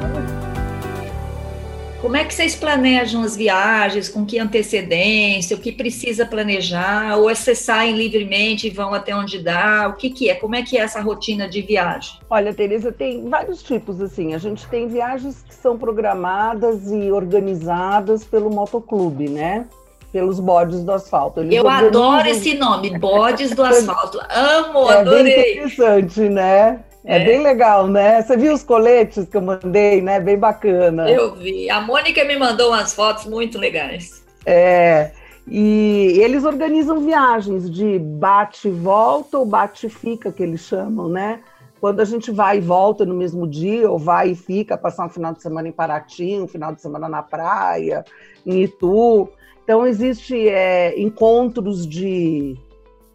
Como 2.01 2.17
é 2.17 2.25
que 2.25 2.33
vocês 2.33 2.55
planejam 2.55 3.23
as 3.23 3.37
viagens? 3.37 4.09
Com 4.09 4.25
que 4.25 4.39
antecedência? 4.39 5.57
O 5.57 5.61
que 5.61 5.73
precisa 5.73 6.25
planejar? 6.25 7.17
Ou 7.19 7.29
vocês 7.29 7.59
saem 7.59 7.97
livremente 7.97 8.69
e 8.69 8.71
vão 8.71 8.95
até 8.95 9.15
onde 9.15 9.41
dá? 9.41 9.89
O 9.89 9.95
que, 9.95 10.09
que 10.11 10.31
é? 10.31 10.37
Como 10.37 10.55
é 10.55 10.63
que 10.63 10.79
é 10.79 10.83
essa 10.83 11.01
rotina 11.01 11.49
de 11.49 11.61
viagem? 11.61 12.21
Olha, 12.31 12.55
Tereza, 12.55 12.93
tem 12.93 13.29
vários 13.29 13.65
tipos 13.65 14.01
assim. 14.01 14.33
A 14.33 14.39
gente 14.39 14.65
tem 14.69 14.87
viagens 14.87 15.43
que 15.43 15.53
são 15.53 15.77
programadas 15.77 16.89
e 16.93 17.11
organizadas 17.11 18.25
pelo 18.25 18.49
motoclube, 18.49 19.29
né? 19.29 19.67
Pelos 20.13 20.39
bodes 20.39 20.85
do 20.85 20.93
asfalto. 20.93 21.41
Eles 21.41 21.57
Eu 21.57 21.69
adoro 21.69 22.29
esse 22.29 22.55
nome, 22.55 22.97
bodes 22.97 23.51
do 23.51 23.63
asfalto. 23.67 24.21
Amo, 24.31 24.89
é 24.89 25.01
adorei. 25.01 25.33
É 25.33 25.53
interessante, 25.65 26.21
né? 26.21 26.85
É, 27.09 27.17
é, 27.17 27.25
bem 27.25 27.43
legal, 27.43 27.89
né? 27.89 28.21
Você 28.21 28.37
viu 28.37 28.53
os 28.53 28.63
coletes 28.63 29.27
que 29.27 29.35
eu 29.39 29.41
mandei, 29.41 30.03
né? 30.03 30.21
Bem 30.21 30.37
bacana. 30.39 31.11
Eu 31.11 31.35
vi. 31.35 31.71
A 31.71 31.81
Mônica 31.81 32.23
me 32.23 32.37
mandou 32.37 32.69
umas 32.69 32.93
fotos 32.93 33.25
muito 33.25 33.59
legais. 33.59 34.23
É. 34.45 35.11
E 35.47 36.19
eles 36.21 36.45
organizam 36.45 37.01
viagens 37.01 37.71
de 37.71 37.99
bate 37.99 38.69
e 38.69 38.71
volta 38.71 39.39
ou 39.39 39.47
bate 39.47 39.87
e 39.87 39.89
fica, 39.89 40.31
que 40.31 40.43
eles 40.43 40.61
chamam, 40.61 41.09
né? 41.09 41.41
Quando 41.81 42.01
a 42.01 42.05
gente 42.05 42.31
vai 42.31 42.59
e 42.59 42.61
volta 42.61 43.07
no 43.07 43.15
mesmo 43.15 43.49
dia, 43.49 43.91
ou 43.91 43.99
vai 43.99 44.33
e 44.33 44.35
fica, 44.35 44.77
passar 44.77 45.07
um 45.07 45.09
final 45.09 45.33
de 45.33 45.41
semana 45.41 45.67
em 45.67 45.73
Paraty, 45.73 46.39
um 46.39 46.47
final 46.47 46.75
de 46.75 46.83
semana 46.83 47.09
na 47.09 47.23
praia, 47.23 48.05
em 48.45 48.65
Itu. 48.65 49.31
Então, 49.65 49.87
existe 49.87 50.47
é, 50.47 51.01
encontros 51.01 51.87
de 51.87 52.55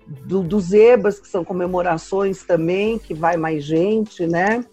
do, 0.07 0.43
dos 0.43 0.74
EBAs, 0.74 1.19
que 1.19 1.27
são 1.27 1.43
comemorações 1.43 2.43
também, 2.43 2.98
que 2.98 3.13
vai 3.13 3.38
mais 3.38 3.63
gente, 3.63 4.25
né? 4.27 4.65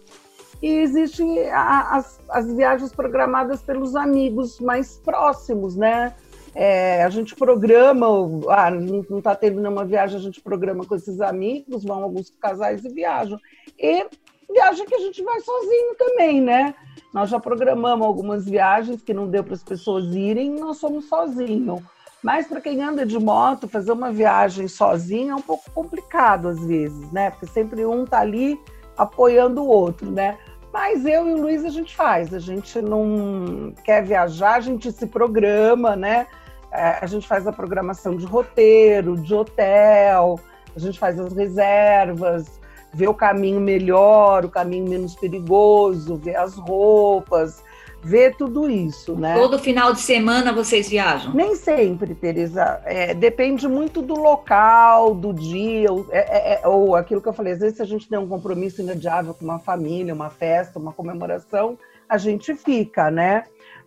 E 0.61 0.67
existem 0.67 1.49
as, 1.51 2.19
as 2.29 2.53
viagens 2.53 2.93
programadas 2.93 3.61
pelos 3.61 3.95
amigos 3.95 4.59
mais 4.59 4.97
próximos, 4.97 5.75
né? 5.75 6.13
É, 6.53 7.03
a 7.03 7.09
gente 7.09 7.33
programa, 7.33 8.07
ah, 8.49 8.69
não 8.69 9.17
está 9.17 9.33
tendo 9.33 9.61
nenhuma 9.61 9.85
viagem, 9.85 10.17
a 10.17 10.21
gente 10.21 10.41
programa 10.41 10.85
com 10.85 10.95
esses 10.95 11.21
amigos, 11.21 11.83
vão 11.83 12.03
alguns 12.03 12.29
casais 12.29 12.83
e 12.83 12.89
viajam. 12.89 13.39
E 13.79 14.05
viagem 14.51 14.85
que 14.85 14.95
a 14.95 14.99
gente 14.99 15.23
vai 15.23 15.39
sozinho 15.39 15.95
também, 15.95 16.41
né? 16.41 16.75
Nós 17.13 17.29
já 17.29 17.39
programamos 17.39 18.05
algumas 18.05 18.45
viagens 18.45 19.01
que 19.01 19.13
não 19.13 19.27
deu 19.27 19.43
para 19.43 19.53
as 19.53 19.63
pessoas 19.63 20.13
irem, 20.13 20.51
nós 20.51 20.77
somos 20.77 21.05
sozinhos. 21.05 21.81
Mas 22.23 22.47
para 22.47 22.61
quem 22.61 22.81
anda 22.81 23.05
de 23.05 23.17
moto, 23.17 23.67
fazer 23.67 23.91
uma 23.91 24.11
viagem 24.11 24.67
sozinho 24.67 25.31
é 25.31 25.35
um 25.35 25.41
pouco 25.41 25.69
complicado 25.71 26.47
às 26.47 26.63
vezes, 26.63 27.11
né? 27.11 27.31
Porque 27.31 27.47
sempre 27.47 27.85
um 27.85 28.05
tá 28.05 28.19
ali 28.19 28.59
apoiando 28.95 29.61
o 29.63 29.67
outro, 29.67 30.11
né? 30.11 30.37
Mas 30.71 31.05
eu 31.05 31.27
e 31.27 31.33
o 31.33 31.41
Luiz 31.41 31.65
a 31.65 31.69
gente 31.69 31.95
faz, 31.95 32.33
a 32.33 32.39
gente 32.39 32.81
não 32.81 33.73
quer 33.83 34.03
viajar, 34.03 34.55
a 34.55 34.61
gente 34.61 34.91
se 34.91 35.05
programa, 35.07 35.95
né? 35.95 36.27
É, 36.71 36.99
a 37.01 37.05
gente 37.05 37.27
faz 37.27 37.45
a 37.45 37.51
programação 37.51 38.15
de 38.15 38.25
roteiro, 38.25 39.17
de 39.17 39.33
hotel, 39.33 40.39
a 40.73 40.79
gente 40.79 40.97
faz 40.97 41.19
as 41.19 41.33
reservas, 41.33 42.61
vê 42.93 43.07
o 43.07 43.13
caminho 43.13 43.59
melhor, 43.59 44.45
o 44.45 44.49
caminho 44.49 44.87
menos 44.87 45.15
perigoso, 45.15 46.15
vê 46.15 46.35
as 46.35 46.55
roupas, 46.55 47.61
vê 48.03 48.31
tudo 48.31 48.69
isso, 48.69 49.15
né? 49.15 49.35
Todo 49.35 49.59
final 49.59 49.93
de 49.93 49.99
semana 49.99 50.51
vocês 50.51 50.89
viajam? 50.89 51.33
Nem 51.33 51.55
sempre, 51.55 52.15
Teresa. 52.15 52.81
É, 52.85 53.13
depende 53.13 53.67
muito 53.67 54.01
do 54.01 54.15
local, 54.15 55.13
do 55.13 55.31
dia, 55.33 55.91
ou, 55.91 56.05
é, 56.09 56.19
é, 56.19 56.61
é, 56.61 56.67
ou 56.67 56.95
aquilo 56.95 57.21
que 57.21 57.27
eu 57.27 57.33
falei. 57.33 57.53
Às 57.53 57.59
vezes, 57.59 57.77
se 57.77 57.81
a 57.81 57.85
gente 57.85 58.09
tem 58.09 58.17
um 58.17 58.27
compromisso 58.27 58.81
inadiável 58.81 59.33
com 59.33 59.45
uma 59.45 59.59
família, 59.59 60.13
uma 60.13 60.29
festa, 60.29 60.79
uma 60.79 60.91
comemoração, 60.91 61.77
a 62.09 62.17
gente 62.17 62.55
fica, 62.55 63.11
né? 63.11 63.43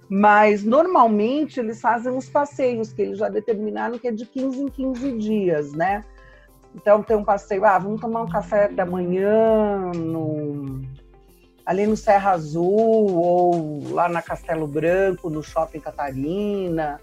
Mas 0.08 0.62
normalmente 0.62 1.58
eles 1.58 1.80
fazem 1.80 2.12
uns 2.12 2.28
passeios 2.28 2.92
que 2.92 3.02
eles 3.02 3.18
já 3.18 3.28
determinaram 3.28 3.98
que 3.98 4.08
é 4.08 4.12
de 4.12 4.26
15 4.26 4.62
em 4.62 4.68
15 4.68 5.12
dias, 5.12 5.72
né? 5.72 6.04
Então 6.74 7.02
tem 7.02 7.16
um 7.16 7.24
passeio, 7.24 7.64
ah, 7.64 7.78
vamos 7.78 8.00
tomar 8.00 8.22
um 8.22 8.28
café 8.28 8.68
da 8.68 8.84
manhã 8.84 9.92
no, 9.94 10.82
ali 11.64 11.86
no 11.86 11.96
Serra 11.96 12.32
Azul 12.32 13.14
ou 13.14 13.82
lá 13.90 14.08
na 14.08 14.20
Castelo 14.20 14.66
Branco, 14.66 15.30
no 15.30 15.42
Shopping 15.42 15.80
Catarina. 15.80 17.00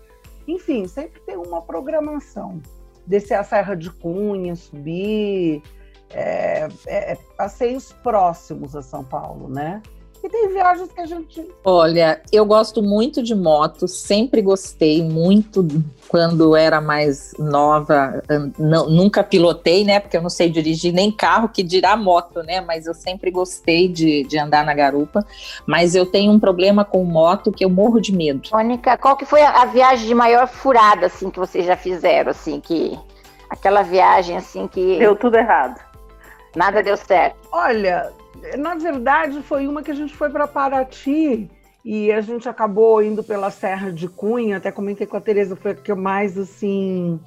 Enfim, 0.47 0.87
sempre 0.87 1.19
tem 1.21 1.35
uma 1.35 1.61
programação. 1.61 2.61
Descer 3.05 3.35
a 3.35 3.43
Serra 3.43 3.75
de 3.75 3.89
Cunha, 3.89 4.55
subir, 4.55 5.61
é, 6.11 6.67
é, 6.85 7.13
é 7.13 7.17
passeios 7.35 7.91
próximos 8.03 8.75
a 8.75 8.81
São 8.81 9.03
Paulo, 9.03 9.49
né? 9.49 9.81
E 10.23 10.29
tem 10.29 10.49
viagens 10.49 10.91
que 10.91 11.01
a 11.01 11.05
gente. 11.05 11.47
Olha, 11.65 12.21
eu 12.31 12.45
gosto 12.45 12.83
muito 12.83 13.23
de 13.23 13.33
moto, 13.33 13.87
sempre 13.87 14.39
gostei 14.41 15.03
muito 15.03 15.65
quando 16.07 16.55
era 16.55 16.79
mais 16.79 17.33
nova. 17.39 18.21
Não, 18.57 18.87
nunca 18.87 19.23
pilotei, 19.23 19.83
né? 19.83 19.99
Porque 19.99 20.15
eu 20.15 20.21
não 20.21 20.29
sei 20.29 20.49
dirigir 20.49 20.93
nem 20.93 21.11
carro, 21.11 21.49
que 21.49 21.63
dirá 21.63 21.97
moto, 21.97 22.43
né? 22.43 22.61
Mas 22.61 22.85
eu 22.85 22.93
sempre 22.93 23.31
gostei 23.31 23.87
de, 23.87 24.23
de 24.23 24.37
andar 24.37 24.63
na 24.63 24.75
garupa. 24.75 25.25
Mas 25.65 25.95
eu 25.95 26.05
tenho 26.05 26.31
um 26.31 26.39
problema 26.39 26.85
com 26.85 27.03
moto 27.03 27.51
que 27.51 27.65
eu 27.65 27.69
morro 27.69 27.99
de 27.99 28.15
medo. 28.15 28.49
Mônica, 28.51 28.97
qual 28.97 29.17
que 29.17 29.25
foi 29.25 29.41
a 29.41 29.65
viagem 29.65 30.07
de 30.07 30.13
maior 30.13 30.47
furada, 30.47 31.07
assim, 31.07 31.31
que 31.31 31.39
vocês 31.39 31.65
já 31.65 31.75
fizeram, 31.75 32.29
assim, 32.31 32.59
que. 32.59 32.97
Aquela 33.49 33.81
viagem, 33.81 34.37
assim, 34.37 34.67
que. 34.67 34.99
Deu 34.99 35.15
tudo 35.15 35.35
errado. 35.35 35.81
Nada 36.55 36.83
deu 36.83 36.95
certo. 36.95 37.37
Olha, 37.51 38.11
na 38.57 38.75
verdade, 38.75 39.41
foi 39.41 39.67
uma 39.67 39.83
que 39.83 39.91
a 39.91 39.95
gente 39.95 40.13
foi 40.15 40.29
para 40.29 40.47
Paraty 40.47 41.49
e 41.83 42.11
a 42.11 42.21
gente 42.21 42.47
acabou 42.47 43.01
indo 43.01 43.23
pela 43.23 43.49
Serra 43.49 43.91
de 43.91 44.07
Cunha. 44.07 44.57
Até 44.57 44.71
comentei 44.71 45.07
com 45.07 45.17
a 45.17 45.21
Tereza, 45.21 45.55
foi 45.55 45.71
a 45.71 45.75
que 45.75 45.91
eu 45.91 45.95
mais 45.95 46.37
assim 46.37 47.19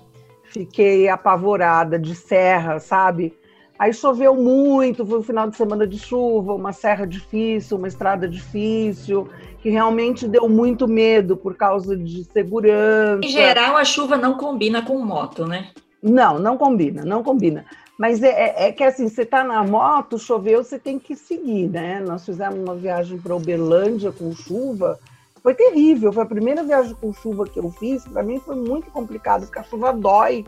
fiquei 0.44 1.08
apavorada 1.08 1.98
de 1.98 2.14
serra, 2.14 2.78
sabe? 2.78 3.36
Aí 3.76 3.92
choveu 3.92 4.36
muito, 4.36 5.04
foi 5.04 5.18
um 5.18 5.22
final 5.22 5.50
de 5.50 5.56
semana 5.56 5.84
de 5.84 5.98
chuva, 5.98 6.54
uma 6.54 6.72
serra 6.72 7.04
difícil, 7.04 7.76
uma 7.76 7.88
estrada 7.88 8.28
difícil, 8.28 9.28
que 9.60 9.68
realmente 9.68 10.28
deu 10.28 10.48
muito 10.48 10.86
medo 10.86 11.36
por 11.36 11.56
causa 11.56 11.96
de 11.96 12.22
segurança. 12.24 13.26
Em 13.26 13.28
geral, 13.28 13.76
a 13.76 13.84
chuva 13.84 14.16
não 14.16 14.34
combina 14.34 14.80
com 14.82 14.96
moto, 15.04 15.44
né? 15.44 15.70
Não, 16.00 16.38
não 16.38 16.56
combina, 16.56 17.04
não 17.04 17.24
combina. 17.24 17.64
Mas 17.98 18.22
é, 18.22 18.28
é, 18.28 18.68
é, 18.68 18.72
que 18.72 18.82
assim, 18.82 19.08
você 19.08 19.22
está 19.22 19.44
na 19.44 19.62
moto, 19.62 20.18
choveu, 20.18 20.64
você 20.64 20.78
tem 20.78 20.98
que 20.98 21.14
seguir, 21.14 21.68
né? 21.68 22.00
Nós 22.00 22.24
fizemos 22.24 22.58
uma 22.58 22.74
viagem 22.74 23.18
para 23.18 23.34
Uberlândia 23.34 24.10
com 24.10 24.34
chuva, 24.34 24.98
foi 25.44 25.54
terrível. 25.54 26.10
Foi 26.10 26.22
a 26.22 26.26
primeira 26.26 26.64
viagem 26.64 26.94
com 26.94 27.12
chuva 27.12 27.44
que 27.44 27.58
eu 27.58 27.70
fiz. 27.72 28.08
Para 28.08 28.22
mim 28.22 28.40
foi 28.40 28.56
muito 28.56 28.90
complicado, 28.90 29.42
porque 29.42 29.58
a 29.58 29.62
chuva 29.62 29.92
dói. 29.92 30.44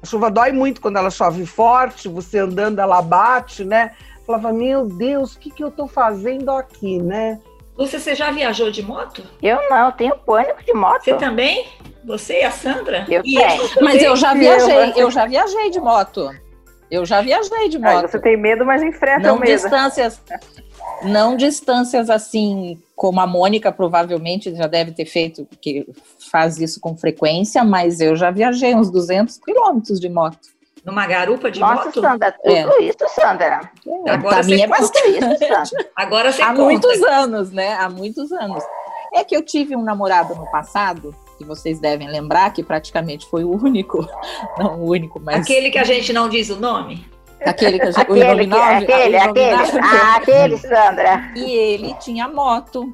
A 0.00 0.06
chuva 0.06 0.30
dói 0.30 0.52
muito 0.52 0.80
quando 0.80 0.96
ela 0.96 1.10
chove 1.10 1.44
forte, 1.44 2.08
você 2.08 2.38
andando, 2.38 2.78
ela 2.78 3.02
bate, 3.02 3.64
né? 3.64 3.92
Eu 4.18 4.24
falava, 4.24 4.52
meu 4.52 4.86
Deus, 4.86 5.34
o 5.34 5.38
que, 5.38 5.50
que 5.50 5.62
eu 5.62 5.68
estou 5.68 5.88
fazendo 5.88 6.50
aqui, 6.50 7.02
né? 7.02 7.40
Você, 7.76 7.98
você 7.98 8.14
já 8.14 8.30
viajou 8.30 8.70
de 8.70 8.82
moto? 8.82 9.22
Eu 9.42 9.58
não, 9.68 9.90
tenho 9.92 10.16
pânico 10.18 10.62
de 10.62 10.72
moto. 10.72 11.02
Você 11.02 11.14
também? 11.14 11.66
Você 12.04 12.40
e 12.40 12.44
a 12.44 12.50
Sandra? 12.50 13.04
Eu 13.08 13.22
e 13.24 13.36
Mas 13.82 14.02
eu 14.02 14.16
já 14.16 14.32
viajei, 14.32 14.92
eu 14.96 15.10
já 15.10 15.26
viajei 15.26 15.70
de 15.70 15.80
moto. 15.80 16.30
Eu 16.90 17.04
já 17.04 17.20
viajei 17.20 17.68
de 17.68 17.78
moto. 17.78 18.08
você 18.08 18.18
tem 18.18 18.36
medo, 18.36 18.64
mas 18.66 18.82
enfrenta 18.82 19.28
não 19.28 19.36
o 19.36 19.40
medo. 19.40 19.52
Distâncias, 19.52 20.20
não 21.02 21.36
distâncias 21.36 22.10
assim, 22.10 22.82
como 22.96 23.20
a 23.20 23.26
Mônica 23.26 23.70
provavelmente 23.70 24.54
já 24.54 24.66
deve 24.66 24.92
ter 24.92 25.04
feito, 25.04 25.46
que 25.60 25.86
faz 26.30 26.58
isso 26.58 26.80
com 26.80 26.96
frequência, 26.96 27.62
mas 27.64 28.00
eu 28.00 28.16
já 28.16 28.30
viajei 28.30 28.74
uns 28.74 28.90
200 28.90 29.38
quilômetros 29.38 30.00
de 30.00 30.08
moto. 30.08 30.38
Numa 30.84 31.06
garupa 31.06 31.50
de 31.50 31.60
Nossa, 31.60 31.84
moto? 31.84 32.00
Sandra, 32.00 32.32
tudo 32.32 32.48
é. 32.50 32.82
isso, 32.82 33.08
Sandra. 33.08 33.60
É, 33.86 34.10
Agora 34.10 34.42
mim 34.42 34.60
é 34.62 34.66
bastante. 34.66 35.18
Isso, 35.18 35.76
Agora 35.94 36.32
você 36.32 36.42
Há 36.42 36.48
conta. 36.48 36.62
muitos 36.62 37.02
anos, 37.02 37.52
né? 37.52 37.74
Há 37.74 37.88
muitos 37.88 38.32
anos. 38.32 38.64
É 39.14 39.22
que 39.22 39.36
eu 39.36 39.44
tive 39.44 39.76
um 39.76 39.82
namorado 39.82 40.34
no 40.34 40.50
passado 40.50 41.14
que 41.40 41.44
vocês 41.46 41.80
devem 41.80 42.06
lembrar, 42.06 42.52
que 42.52 42.62
praticamente 42.62 43.26
foi 43.26 43.44
o 43.44 43.50
único, 43.50 44.06
não 44.58 44.78
o 44.78 44.90
único, 44.90 45.18
mas... 45.18 45.40
Aquele 45.40 45.70
que 45.70 45.78
a 45.78 45.84
gente 45.84 46.12
não 46.12 46.28
diz 46.28 46.50
o 46.50 46.60
nome? 46.60 47.06
Aquele 47.42 47.78
que 47.78 47.86
a 47.86 47.90
gente... 47.90 48.00
aquele, 48.00 48.20
o 48.20 48.22
inominove, 48.22 48.84
aquele, 48.84 49.16
aquele, 49.16 49.80
ah, 49.80 50.16
aquele, 50.16 50.58
Sandra. 50.58 51.32
E 51.34 51.50
ele 51.50 51.94
tinha 51.94 52.28
moto, 52.28 52.92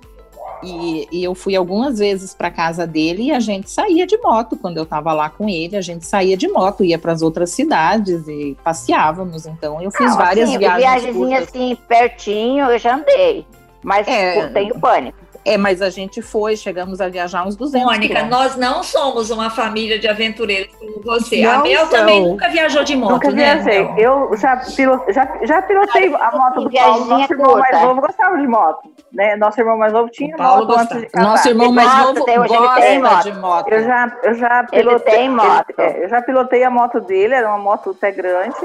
e, 0.63 1.09
e, 1.11 1.25
eu 1.25 1.35
fui 1.35 1.57
algumas 1.57 1.99
vezes 1.99 2.33
para 2.33 2.53
casa 2.53 2.87
dele 2.87 3.25
e 3.25 3.33
a 3.33 3.41
gente 3.41 3.69
saía 3.69 4.07
de 4.07 4.17
moto 4.19 4.57
quando 4.57 4.77
eu 4.77 4.85
estava 4.85 5.13
lá 5.13 5.29
com 5.29 5.49
ele. 5.49 5.77
A 5.77 5.83
gente 5.83 6.07
saía 6.07 6.37
de 6.37 6.47
moto, 6.47 6.85
ia 6.85 6.99
para 6.99 7.13
as 7.13 7.21
outras 7.21 7.51
cidades 7.51 8.27
e 8.29 8.57
passeávamos. 8.63 9.45
Então 9.45 9.83
eu 9.83 9.91
fiz 9.91 10.11
Não, 10.11 10.17
várias 10.17 10.49
assim, 10.49 10.59
viagens. 10.59 11.03
Viagemzinha 11.03 11.39
assim 11.41 11.77
pertinho, 11.89 12.71
eu 12.71 12.79
já 12.79 12.95
andei, 12.95 13.45
mas 13.83 14.07
é, 14.07 14.47
tenho 14.49 14.79
pânico. 14.79 15.26
É, 15.47 15.57
mas 15.57 15.81
a 15.81 15.89
gente 15.89 16.21
foi, 16.21 16.57
chegamos 16.57 17.01
a 17.01 17.09
viajar 17.09 17.47
uns 17.47 17.55
200 17.55 17.87
Mônica, 17.87 18.25
nós 18.25 18.57
não 18.57 18.83
somos 18.83 19.31
uma 19.31 19.49
família 19.49 19.97
de 19.97 20.09
aventureiros 20.09 20.75
como 20.75 21.01
você. 21.05 21.41
Não 21.43 21.61
a 21.61 21.63
Mel 21.63 21.87
também 21.89 22.21
nunca 22.21 22.49
viajou 22.49 22.83
de 22.83 22.97
moto, 22.97 23.13
nunca 23.13 23.31
né? 23.31 23.55
viajei. 23.55 23.89
Eu 23.97 24.37
já, 24.37 24.61
já, 25.09 25.39
já 25.43 25.63
pilotei 25.63 26.13
a 26.15 26.33
moto 26.33 26.63
do 26.63 26.71
Paulo. 26.71 27.05
Nosso 27.05 27.33
irmão 27.33 27.59
mais 27.59 27.81
novo 27.81 28.01
gostava 28.01 28.37
de 28.37 28.47
moto. 28.49 28.91
Né? 29.13 29.37
Nosso 29.37 29.61
irmão 29.61 29.79
mais 29.79 29.93
novo 29.93 30.11
tinha 30.11 30.37
moto 30.37 30.67
gostava. 30.67 30.83
antes 30.83 31.01
de 31.01 31.07
casar. 31.07 31.31
Nosso 31.31 31.49
irmão 31.49 31.73
mais 31.73 31.99
novo 31.99 32.27
gosta 32.27 33.31
de 33.31 33.39
moto. 33.39 33.69
Eu 33.69 33.85
já, 33.85 34.17
eu 34.25 34.35
já 34.35 34.65
pilotei, 34.65 35.29
moto. 35.29 35.75
É, 35.79 36.05
eu 36.05 36.09
já 36.09 36.23
pilotei 36.23 36.65
a 36.65 36.71
moto 36.71 37.01
dele, 37.01 37.35
era 37.35 37.49
uma 37.49 37.59
moto 37.59 37.91
até 37.91 38.11
grande 38.11 38.57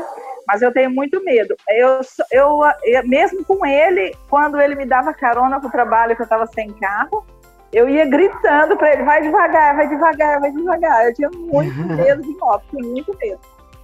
mas 0.48 0.62
eu 0.62 0.72
tenho 0.74 0.90
muito 0.90 1.24
medo. 1.24 1.56
Eu, 1.70 2.02
eu, 2.32 2.60
eu, 2.84 3.08
mesmo 3.08 3.44
com 3.46 3.66
ele, 3.66 4.16
quando 4.30 4.60
ele 4.60 4.76
me 4.76 4.86
dava 4.86 5.14
carona 5.14 5.60
para 5.60 5.70
o 5.70 5.72
trabalho, 5.72 6.16
que 6.16 6.22
eu 6.22 6.26
estava 6.26 6.46
sem 6.48 6.72
carro, 6.74 7.26
eu 7.72 7.90
ia 7.90 8.06
gritando 8.06 8.76
para 8.78 8.94
ele: 8.94 9.04
vai 9.04 9.22
devagar, 9.22 9.76
vai 9.76 9.88
devagar, 9.88 10.40
vai 10.40 10.52
devagar. 10.52 11.06
Eu 11.06 11.14
tinha 11.14 11.30
muito 11.30 11.84
medo 11.84 12.22
de 12.22 12.38
moto, 12.38 12.64
tinha 12.70 12.88
muito 12.88 13.18
medo. 13.18 13.40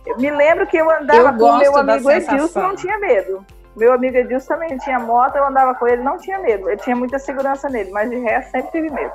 Eu 0.05 0.17
me 0.17 0.31
lembro 0.31 0.65
que 0.67 0.77
eu 0.77 0.89
andava 0.89 1.29
eu 1.29 1.37
com 1.37 1.57
meu 1.57 1.77
amigo 1.77 2.09
Edilson, 2.11 2.61
não 2.61 2.75
tinha 2.75 2.97
medo. 2.97 3.45
Meu 3.75 3.93
amigo 3.93 4.17
Edilson 4.17 4.53
também 4.53 4.77
tinha 4.79 4.99
moto, 4.99 5.35
eu 5.35 5.45
andava 5.45 5.75
com 5.75 5.87
ele, 5.87 6.01
não 6.01 6.17
tinha 6.17 6.39
medo. 6.39 6.69
Eu 6.69 6.77
tinha 6.77 6.95
muita 6.95 7.19
segurança 7.19 7.69
nele, 7.69 7.91
mas 7.91 8.09
de 8.09 8.17
resto 8.17 8.51
sempre 8.51 8.71
tive 8.71 8.89
medo. 8.89 9.13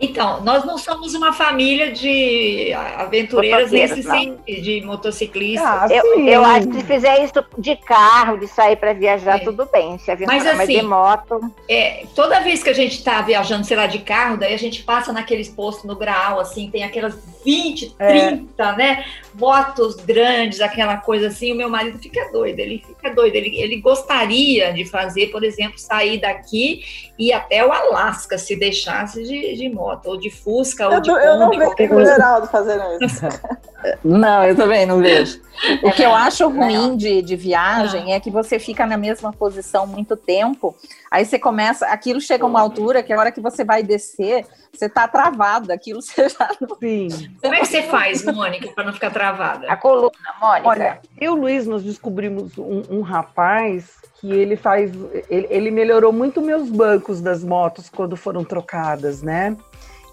Então, 0.00 0.40
nós 0.40 0.64
não 0.64 0.78
somos 0.78 1.14
uma 1.14 1.30
família 1.32 1.92
de 1.92 2.72
aventureiras 2.96 3.70
nesse 3.70 4.02
sentido, 4.02 4.62
de 4.62 4.80
motociclistas. 4.80 5.68
Ah, 5.68 5.88
eu, 5.90 6.26
eu, 6.26 6.42
acho 6.42 6.68
que 6.68 6.76
se 6.76 6.84
fizer 6.84 7.22
isso 7.22 7.44
de 7.58 7.76
carro, 7.76 8.38
de 8.38 8.48
sair 8.48 8.76
para 8.76 8.94
viajar, 8.94 9.36
é. 9.36 9.38
tudo 9.40 9.68
bem. 9.70 9.98
Se 9.98 10.10
aventurar, 10.10 10.38
mas, 10.38 10.46
assim, 10.46 10.56
mas 10.56 10.68
de 10.68 10.82
moto. 10.82 11.52
É, 11.68 12.06
toda 12.14 12.40
vez 12.40 12.62
que 12.62 12.70
a 12.70 12.74
gente 12.74 12.96
está 12.96 13.20
viajando, 13.20 13.66
sei 13.66 13.76
lá, 13.76 13.86
de 13.86 13.98
carro, 13.98 14.38
daí 14.38 14.54
a 14.54 14.58
gente 14.58 14.82
passa 14.82 15.12
naqueles 15.12 15.48
postos 15.48 15.84
no 15.84 15.94
grau, 15.94 16.40
assim, 16.40 16.70
tem 16.70 16.82
aquelas 16.82 17.18
20, 17.44 17.96
30, 17.96 18.62
é. 18.62 18.76
né? 18.76 19.04
Motos 19.34 19.96
grandes, 19.96 20.60
aquela 20.60 20.96
coisa 20.96 21.28
assim. 21.28 21.52
O 21.52 21.56
meu 21.56 21.68
marido 21.68 21.98
fica 21.98 22.30
doido, 22.32 22.58
ele 22.58 22.82
fica 22.86 23.14
doido. 23.14 23.34
Ele, 23.34 23.56
ele 23.56 23.80
gostaria 23.80 24.72
de 24.72 24.84
fazer, 24.84 25.28
por 25.28 25.44
exemplo, 25.44 25.78
sair 25.78 26.20
daqui 26.20 26.82
e 27.18 27.28
ir 27.28 27.32
até 27.32 27.64
o 27.64 27.72
Alasca, 27.72 28.38
se 28.38 28.56
deixasse 28.56 29.22
de, 29.22 29.54
de 29.56 29.68
moto, 29.68 30.06
ou 30.06 30.16
de 30.18 30.30
Fusca, 30.30 30.86
ou 30.86 30.94
eu, 30.94 31.00
de 31.00 31.10
Kombi. 31.10 31.24
Eu 31.24 31.38
não 31.38 31.50
vejo 31.50 31.94
o 31.94 32.04
Geraldo 32.04 32.46
fazendo 32.48 32.82
isso. 33.04 33.26
não, 34.04 34.44
eu 34.44 34.56
também 34.56 34.86
não 34.86 34.98
vejo. 35.00 35.40
O 35.82 35.92
que 35.92 36.02
eu 36.02 36.14
acho 36.14 36.48
ruim 36.48 36.96
de, 36.96 37.22
de 37.22 37.36
viagem 37.36 38.14
é 38.14 38.20
que 38.20 38.30
você 38.30 38.58
fica 38.58 38.86
na 38.86 38.96
mesma 38.96 39.32
posição 39.32 39.86
muito 39.86 40.16
tempo, 40.16 40.74
aí 41.10 41.24
você 41.24 41.38
começa, 41.38 41.86
aquilo 41.86 42.20
chega 42.20 42.44
a 42.44 42.46
uma 42.46 42.60
altura 42.60 43.02
que 43.02 43.12
a 43.12 43.18
hora 43.18 43.32
que 43.32 43.40
você 43.40 43.64
vai 43.64 43.82
descer, 43.82 44.46
você 44.72 44.88
tá 44.88 45.06
travada, 45.08 45.74
aquilo 45.74 46.00
você 46.02 46.28
já 46.28 46.50
não... 46.60 46.76
Sim. 46.78 47.08
Como 47.40 47.54
é 47.54 47.60
que 47.60 47.66
você 47.66 47.82
faz, 47.82 48.24
Mônica, 48.24 48.68
para 48.72 48.84
não 48.84 48.92
ficar 48.92 49.10
travada? 49.10 49.66
A 49.70 49.76
coluna, 49.76 50.10
Mônica. 50.40 50.68
Olha, 50.68 51.00
eu 51.20 51.34
e 51.34 51.36
o 51.36 51.40
Luiz, 51.40 51.66
nós 51.66 51.82
descobrimos 51.82 52.56
um, 52.58 52.82
um 52.90 53.00
rapaz 53.00 53.98
que 54.20 54.30
ele 54.30 54.56
faz, 54.56 54.92
ele, 55.28 55.46
ele 55.50 55.70
melhorou 55.70 56.12
muito 56.12 56.40
meus 56.40 56.68
bancos 56.68 57.20
das 57.20 57.42
motos 57.42 57.88
quando 57.88 58.16
foram 58.16 58.44
trocadas, 58.44 59.22
né? 59.22 59.56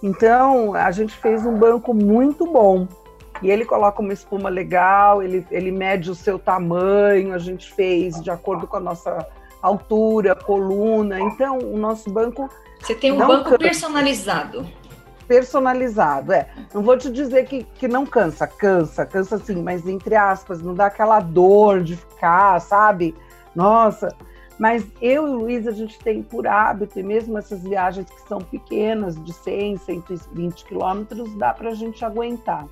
Então, 0.02 0.74
a 0.74 0.92
gente 0.92 1.14
fez 1.16 1.46
um 1.46 1.58
banco 1.58 1.94
muito 1.94 2.46
bom. 2.46 2.88
E 3.42 3.52
ele 3.52 3.66
coloca 3.66 4.02
uma 4.02 4.14
espuma 4.14 4.50
legal, 4.50 5.22
ele, 5.22 5.46
ele 5.52 5.72
mede 5.72 6.10
o 6.10 6.16
seu 6.16 6.40
tamanho, 6.40 7.34
a 7.34 7.38
gente 7.38 7.72
fez 7.72 8.22
de 8.22 8.32
acordo 8.32 8.66
com 8.66 8.78
a 8.78 8.80
nossa 8.80 9.28
altura, 9.62 10.36
coluna. 10.36 11.20
Então, 11.20 11.58
o 11.60 11.78
nosso 11.78 12.10
banco. 12.10 12.50
Você 12.82 12.96
tem 12.96 13.12
um 13.12 13.18
banco 13.18 13.46
cansa. 13.46 13.58
personalizado. 13.58 14.68
Personalizado, 15.28 16.32
é. 16.32 16.48
Não 16.74 16.82
vou 16.82 16.98
te 16.98 17.10
dizer 17.10 17.46
que, 17.46 17.64
que 17.64 17.88
não 17.88 18.06
cansa, 18.06 18.48
cansa, 18.48 19.06
cansa 19.06 19.38
sim, 19.38 19.62
mas 19.62 19.86
entre 19.86 20.16
aspas, 20.16 20.62
não 20.62 20.74
dá 20.74 20.86
aquela 20.86 21.20
dor 21.20 21.82
de 21.82 21.98
ficar, 21.98 22.60
sabe? 22.62 23.14
Nossa. 23.54 24.16
Mas 24.58 24.86
eu 25.02 25.28
e 25.28 25.30
o 25.30 25.38
Luiz, 25.40 25.68
a 25.68 25.72
gente 25.72 26.00
tem 26.00 26.24
por 26.24 26.48
hábito, 26.48 27.00
e 27.00 27.04
mesmo 27.04 27.38
essas 27.38 27.62
viagens 27.62 28.10
que 28.10 28.28
são 28.28 28.40
pequenas, 28.40 29.22
de 29.24 29.32
100, 29.34 29.78
120 29.78 30.66
quilômetros, 30.66 31.36
dá 31.36 31.54
para 31.54 31.70
a 31.70 31.76
gente 31.76 32.04
aguentar. 32.04 32.66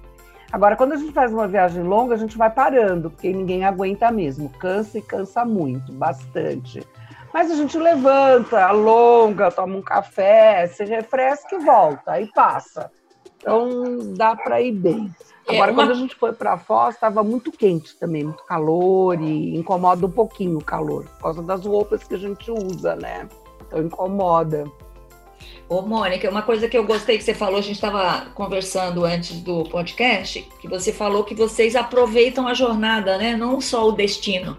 Agora, 0.52 0.76
quando 0.76 0.94
a 0.94 0.98
gente 0.98 1.12
faz 1.12 1.32
uma 1.34 1.48
viagem 1.48 1.84
longa, 1.84 2.16
a 2.16 2.18
gente 2.18 2.38
vai 2.38 2.50
parando, 2.50 3.10
porque 3.10 3.32
ninguém 3.32 3.66
aguenta 3.66 4.12
mesmo. 4.12 4.50
Cansa 4.50 4.98
e 4.98 5.02
cansa 5.02 5.44
muito, 5.44 5.92
bastante. 5.92 6.86
Mas 7.34 7.52
a 7.52 7.56
gente 7.56 7.78
levanta, 7.78 8.66
alonga, 8.66 9.52
toma 9.52 9.76
um 9.76 9.82
café, 9.82 10.68
se 10.68 10.86
refresca 10.86 11.56
e 11.56 11.60
volta, 11.60 12.14
aí 12.14 12.32
passa. 12.34 12.90
Então 13.38 14.14
dá 14.16 14.36
para 14.36 14.62
ir 14.62 14.72
bem. 14.72 15.14
É, 15.48 15.56
Agora, 15.56 15.70
é 15.70 15.74
uma... 15.74 15.84
quando 15.84 15.92
a 15.92 15.96
gente 15.96 16.16
foi 16.16 16.32
para 16.32 16.58
Foz, 16.58 16.96
estava 16.96 17.24
muito 17.24 17.52
quente 17.52 17.98
também, 18.00 18.24
muito 18.24 18.44
calor 18.46 19.22
e 19.22 19.56
incomoda 19.56 20.06
um 20.06 20.12
pouquinho 20.12 20.58
o 20.58 20.64
calor, 20.64 21.04
por 21.04 21.24
causa 21.24 21.42
das 21.44 21.66
roupas 21.66 22.04
que 22.04 22.16
a 22.16 22.18
gente 22.18 22.50
usa, 22.50 22.96
né? 22.96 23.28
Então 23.68 23.84
incomoda. 23.84 24.64
Ô, 25.68 25.82
Mônica, 25.82 26.30
uma 26.30 26.44
coisa 26.44 26.68
que 26.68 26.78
eu 26.78 26.84
gostei 26.84 27.18
que 27.18 27.24
você 27.24 27.34
falou, 27.34 27.58
a 27.58 27.62
gente 27.62 27.76
estava 27.76 28.28
conversando 28.36 29.04
antes 29.04 29.40
do 29.42 29.64
podcast, 29.64 30.48
que 30.60 30.68
você 30.68 30.94
falou 30.94 31.24
que 31.24 31.34
vocês 31.34 31.76
aproveitam 31.76 32.48
a 32.48 32.54
jornada, 32.54 33.18
né? 33.18 33.36
Não 33.36 33.60
só 33.60 33.88
o 33.88 33.92
destino. 33.92 34.58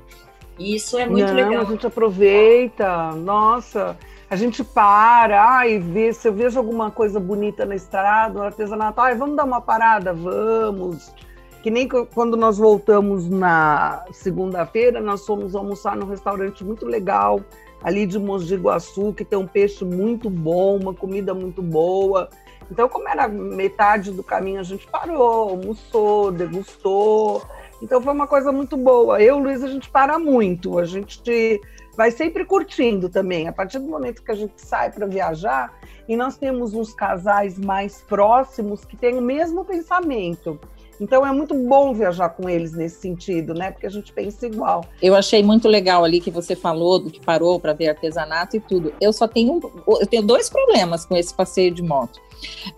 Isso 0.59 0.99
é 0.99 1.07
muito 1.07 1.29
Não, 1.29 1.35
legal. 1.35 1.63
A 1.63 1.65
gente 1.65 1.87
aproveita, 1.87 3.13
nossa, 3.13 3.97
a 4.29 4.35
gente 4.35 4.65
para, 4.65 5.59
ai, 5.59 5.79
vê, 5.79 6.13
se 6.13 6.27
eu 6.27 6.33
vejo 6.33 6.59
alguma 6.59 6.91
coisa 6.91 7.21
bonita 7.21 7.65
na 7.65 7.77
estrada, 7.77 8.35
no 8.35 8.43
artesanato, 8.43 9.01
ai, 9.01 9.15
vamos 9.15 9.37
dar 9.37 9.45
uma 9.45 9.61
parada, 9.61 10.13
vamos. 10.13 11.15
Que 11.63 11.71
nem 11.71 11.89
quando 11.89 12.37
nós 12.37 12.59
voltamos 12.59 13.29
na 13.29 14.05
segunda-feira, 14.11 15.01
nós 15.01 15.25
fomos 15.25 15.55
almoçar 15.55 15.97
num 15.97 16.07
restaurante 16.07 16.65
muito 16.65 16.85
legal 16.85 17.41
ali 17.87 18.05
de 18.05 18.19
Mogi 18.19 18.57
Guaçu, 18.57 19.12
que 19.12 19.25
tem 19.25 19.38
um 19.38 19.47
peixe 19.47 19.85
muito 19.85 20.28
bom, 20.28 20.76
uma 20.76 20.93
comida 20.93 21.33
muito 21.33 21.62
boa. 21.62 22.28
Então, 22.69 22.88
como 22.88 23.09
era 23.09 23.28
metade 23.28 24.11
do 24.11 24.25
caminho, 24.25 24.59
a 24.59 24.64
gente 24.64 24.85
parou, 24.88 25.51
almoçou, 25.51 26.33
degustou. 26.33 27.44
Então, 27.81 28.03
foi 28.03 28.12
uma 28.12 28.27
coisa 28.27 28.51
muito 28.51 28.77
boa. 28.77 29.22
Eu, 29.22 29.38
Luiz, 29.38 29.62
a 29.62 29.68
gente 29.68 29.88
para 29.88 30.18
muito. 30.18 30.81
A 30.81 30.85
gente 30.85 31.61
vai 31.96 32.11
sempre 32.11 32.44
curtindo 32.44 33.09
também. 33.09 33.46
A 33.46 33.53
partir 33.53 33.79
do 33.79 33.87
momento 33.87 34.20
que 34.20 34.33
a 34.33 34.35
gente 34.35 34.61
sai 34.61 34.90
para 34.90 35.07
viajar, 35.07 35.72
e 36.09 36.16
nós 36.16 36.37
temos 36.37 36.75
uns 36.75 36.92
casais 36.92 37.57
mais 37.57 38.03
próximos 38.03 38.85
que 38.85 38.96
têm 38.96 39.16
o 39.16 39.22
mesmo 39.22 39.64
pensamento. 39.64 40.59
Então 41.00 41.26
é 41.26 41.32
muito 41.32 41.54
bom 41.54 41.92
viajar 41.92 42.30
com 42.30 42.48
eles 42.48 42.72
nesse 42.72 43.00
sentido, 43.00 43.54
né? 43.54 43.70
Porque 43.70 43.87
a 43.87 43.90
gente 43.90 44.12
pensa 44.12 44.46
igual. 44.46 44.85
Eu 45.02 45.14
achei 45.14 45.42
muito 45.42 45.68
legal 45.68 46.04
ali 46.04 46.20
que 46.20 46.30
você 46.30 46.56
falou 46.56 46.98
do 46.98 47.11
que 47.11 47.20
parou 47.20 47.61
para 47.61 47.72
ver 47.72 47.88
artesanato 47.88 48.56
e 48.56 48.61
tudo. 48.61 48.92
Eu 49.00 49.12
só 49.12 49.28
tenho 49.28 49.61
eu 49.87 50.06
tenho 50.06 50.22
dois 50.22 50.48
problemas 50.48 51.04
com 51.04 51.16
esse 51.16 51.35
passeio 51.35 51.72
de 51.72 51.82
moto. 51.82 52.20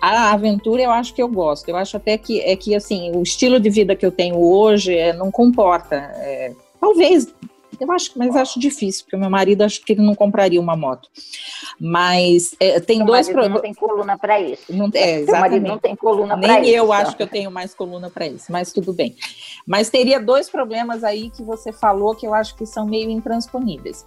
A 0.00 0.32
aventura 0.32 0.82
eu 0.82 0.90
acho 0.90 1.14
que 1.14 1.22
eu 1.22 1.28
gosto. 1.28 1.68
Eu 1.68 1.76
acho 1.76 1.96
até 1.96 2.16
que 2.18 2.40
é 2.40 2.56
que 2.56 2.74
assim 2.74 3.12
o 3.14 3.22
estilo 3.22 3.58
de 3.60 3.70
vida 3.70 3.96
que 3.96 4.06
eu 4.06 4.12
tenho 4.12 4.38
hoje 4.38 4.94
é, 4.96 5.12
não 5.12 5.30
comporta. 5.30 5.96
É, 5.96 6.52
talvez 6.80 7.34
eu 7.80 7.92
acho, 7.92 8.12
mas 8.16 8.34
acho 8.36 8.58
difícil, 8.58 9.04
porque 9.04 9.16
o 9.16 9.18
meu 9.18 9.30
marido 9.30 9.62
acho 9.62 9.84
que 9.84 9.92
ele 9.92 10.02
não 10.02 10.14
compraria 10.14 10.60
uma 10.60 10.76
moto. 10.76 11.08
Mas 11.80 12.54
é, 12.58 12.80
tem 12.80 13.04
dois 13.04 13.28
problemas. 13.28 13.54
Não 13.54 13.62
tem 13.62 13.74
coluna 13.74 14.18
para 14.18 14.40
isso. 14.40 14.64
Não, 14.70 14.90
é, 14.94 15.20
exatamente. 15.20 15.40
marido 15.40 15.68
não 15.68 15.78
tem 15.78 15.96
coluna 15.96 16.38
para 16.38 16.52
isso. 16.52 16.60
Nem 16.62 16.70
eu 16.70 16.92
acho 16.92 17.16
que 17.16 17.22
eu 17.22 17.26
tenho 17.26 17.50
mais 17.50 17.74
coluna 17.74 18.10
para 18.10 18.26
isso, 18.26 18.50
mas 18.50 18.72
tudo 18.72 18.92
bem. 18.92 19.16
Mas 19.66 19.90
teria 19.90 20.20
dois 20.20 20.50
problemas 20.50 21.04
aí 21.04 21.30
que 21.30 21.42
você 21.42 21.72
falou 21.72 22.14
que 22.14 22.26
eu 22.26 22.34
acho 22.34 22.56
que 22.56 22.66
são 22.66 22.86
meio 22.86 23.10
intransponíveis. 23.10 24.04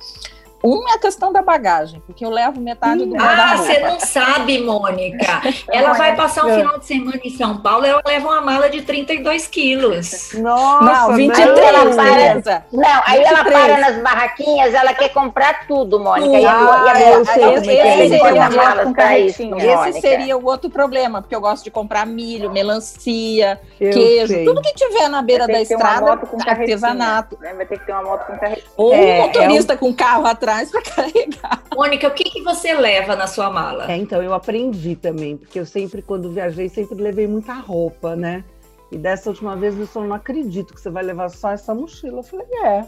Um 0.63 0.87
é 0.89 0.93
a 0.93 0.99
questão 0.99 1.31
da 1.31 1.41
bagagem, 1.41 2.01
porque 2.05 2.23
eu 2.23 2.29
levo 2.29 2.61
metade 2.61 3.05
do 3.05 3.15
Ah, 3.19 3.57
você 3.57 3.79
não 3.79 3.99
sabe, 3.99 4.59
Mônica. 4.59 5.41
Ela 5.71 5.93
vai 5.93 6.15
passar 6.15 6.45
um 6.45 6.55
final 6.55 6.77
de 6.77 6.85
semana 6.85 7.19
em 7.23 7.29
São 7.29 7.57
Paulo, 7.57 7.85
ela 7.85 8.01
leva 8.05 8.27
uma 8.27 8.41
mala 8.41 8.69
de 8.69 8.81
32 8.81 9.47
quilos. 9.47 10.33
Nossa, 10.33 11.07
não, 11.09 11.15
23, 11.15 11.47
não, 11.47 11.63
ela 11.63 11.95
para, 11.95 12.63
não 12.71 12.83
aí 13.05 13.19
23. 13.19 13.27
ela 13.27 13.43
para 13.43 13.77
nas 13.77 14.03
barraquinhas, 14.03 14.73
ela 14.73 14.93
quer 14.93 15.09
comprar 15.09 15.67
tudo, 15.67 15.99
Mônica. 15.99 16.39
E 16.39 16.45
ah, 16.45 16.83
a, 16.83 17.01
eu 17.01 17.25
sei, 17.25 17.53
esse, 17.53 17.71
esse, 17.71 18.19
seria 18.19 19.25
isso, 19.25 19.89
esse 19.89 20.01
seria 20.01 20.37
o 20.37 20.45
outro 20.45 20.69
problema, 20.69 21.21
porque 21.21 21.35
eu 21.35 21.41
gosto 21.41 21.63
de 21.63 21.71
comprar 21.71 22.05
milho, 22.05 22.51
melancia, 22.51 23.59
eu 23.79 23.91
queijo, 23.91 24.33
sei. 24.33 24.45
tudo 24.45 24.61
que 24.61 24.73
tiver 24.73 25.07
na 25.09 25.21
beira 25.21 25.47
da 25.47 25.61
estrada, 25.61 26.19
artesanato. 26.47 27.37
Vai 27.39 27.65
ter 27.65 27.79
que 27.79 27.85
ter 27.85 27.91
uma 27.93 28.03
moto 28.03 28.25
com 28.25 28.37
carretinha. 28.37 28.71
Ou 28.77 28.93
um 28.93 29.17
motorista 29.21 29.73
é, 29.73 29.75
é 29.75 29.77
com 29.77 29.93
carro 29.93 30.25
atrás 30.25 30.50
atrás 30.51 30.69
para 30.69 30.81
carregar. 30.95 31.63
Mônica, 31.73 32.07
o 32.07 32.11
que, 32.11 32.25
que 32.25 32.41
você 32.41 32.73
leva 32.73 33.15
na 33.15 33.27
sua 33.27 33.49
mala? 33.49 33.89
É, 33.89 33.95
então, 33.95 34.21
eu 34.21 34.33
aprendi 34.33 34.95
também, 34.95 35.37
porque 35.37 35.59
eu 35.59 35.65
sempre, 35.65 36.01
quando 36.01 36.31
viajei, 36.31 36.67
sempre 36.67 37.01
levei 37.01 37.27
muita 37.27 37.53
roupa, 37.53 38.15
né? 38.15 38.43
E 38.91 38.97
dessa 38.97 39.29
última 39.29 39.55
vez 39.55 39.79
eu 39.79 39.87
só 39.87 40.03
não 40.03 40.13
acredito 40.13 40.73
que 40.73 40.81
você 40.81 40.89
vai 40.89 41.03
levar 41.03 41.29
só 41.29 41.51
essa 41.51 41.73
mochila. 41.73 42.19
Eu 42.19 42.23
falei, 42.23 42.45
é, 42.65 42.85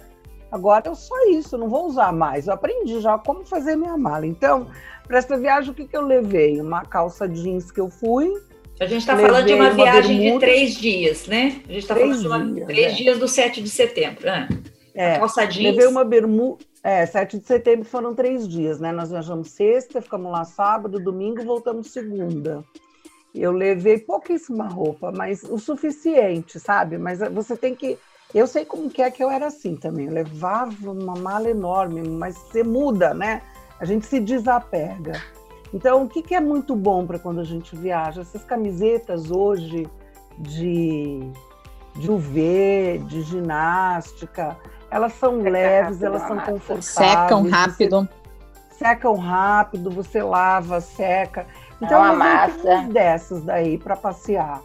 agora 0.51 0.89
é 0.89 0.95
só 0.95 1.15
isso, 1.29 1.57
não 1.57 1.69
vou 1.69 1.87
usar 1.87 2.11
mais. 2.11 2.47
Eu 2.47 2.53
aprendi 2.53 2.99
já 2.99 3.17
como 3.17 3.45
fazer 3.45 3.77
minha 3.77 3.97
mala. 3.97 4.27
Então, 4.27 4.67
para 5.07 5.17
essa 5.17 5.37
viagem, 5.37 5.71
o 5.71 5.73
que, 5.73 5.87
que 5.87 5.95
eu 5.95 6.05
levei? 6.05 6.59
Uma 6.59 6.83
calça 6.83 7.27
jeans 7.27 7.71
que 7.71 7.79
eu 7.79 7.89
fui. 7.89 8.33
A 8.79 8.85
gente 8.85 9.01
está 9.01 9.15
falando 9.15 9.45
de 9.45 9.53
uma, 9.53 9.69
uma 9.69 9.73
viagem 9.75 10.17
bermuda, 10.17 10.45
de 10.45 10.51
três 10.51 10.75
dias, 10.75 11.27
né? 11.27 11.61
A 11.69 11.71
gente 11.71 11.83
está 11.83 11.95
falando 11.95 12.19
de 12.19 12.27
uma, 12.27 12.53
dias, 12.53 12.67
três 12.67 12.91
é. 12.91 12.95
dias 12.95 13.19
do 13.19 13.27
7 13.27 13.61
de 13.61 13.69
setembro. 13.69 14.25
Né? 14.25 14.49
É, 14.93 15.17
calça 15.17 15.45
jeans. 15.45 15.75
Levei 15.75 15.87
uma 15.87 16.03
bermuda. 16.03 16.63
É, 16.83 17.05
7 17.05 17.39
de 17.39 17.47
setembro 17.47 17.85
foram 17.85 18.13
três 18.13 18.47
dias, 18.47 18.79
né? 18.79 18.91
Nós 18.91 19.09
viajamos 19.09 19.51
sexta, 19.51 20.01
ficamos 20.01 20.29
lá 20.29 20.43
sábado, 20.43 20.99
domingo, 20.99 21.41
voltamos 21.43 21.91
segunda. 21.91 22.63
Eu 23.33 23.51
levei 23.51 23.97
pouquíssima 23.97 24.67
roupa, 24.67 25.11
mas 25.11 25.43
o 25.43 25.57
suficiente, 25.57 26.59
sabe? 26.59 26.97
Mas 26.97 27.19
você 27.31 27.55
tem 27.55 27.73
que. 27.73 27.97
Eu 28.33 28.45
sei 28.45 28.65
como 28.65 28.89
que 28.89 29.01
é 29.01 29.09
que 29.09 29.23
eu 29.23 29.31
era 29.31 29.47
assim 29.47 29.75
também. 29.75 30.07
Eu 30.07 30.13
levava 30.13 30.91
uma 30.91 31.15
mala 31.15 31.49
enorme, 31.49 32.07
mas 32.07 32.37
você 32.37 32.63
muda, 32.63 33.13
né? 33.13 33.41
A 33.79 33.85
gente 33.85 34.05
se 34.05 34.19
desapega. 34.19 35.13
Então, 35.73 36.03
o 36.03 36.09
que, 36.09 36.21
que 36.21 36.35
é 36.35 36.39
muito 36.39 36.75
bom 36.75 37.07
para 37.07 37.17
quando 37.17 37.39
a 37.39 37.43
gente 37.43 37.75
viaja? 37.75 38.21
Essas 38.21 38.43
camisetas 38.43 39.31
hoje 39.31 39.89
de, 40.37 41.19
de 41.95 42.11
UV, 42.11 43.01
de 43.07 43.21
ginástica, 43.23 44.55
elas 44.93 45.13
são 45.13 45.37
Seca 45.37 45.49
leves, 45.49 45.85
rápido, 45.85 46.05
elas 46.05 46.21
são 46.21 46.37
confortáveis. 46.37 46.85
Secam 46.85 47.49
rápido. 47.49 48.09
secam 48.69 49.15
rápido, 49.15 49.89
você 49.89 50.21
lava, 50.21 50.79
seca. 50.79 51.47
Então, 51.81 52.05
é 52.05 52.11
uma 52.11 52.15
massa. 52.15 52.87
dessas 52.89 53.43
daí 53.43 53.79
para 53.79 53.95
passear 53.95 54.61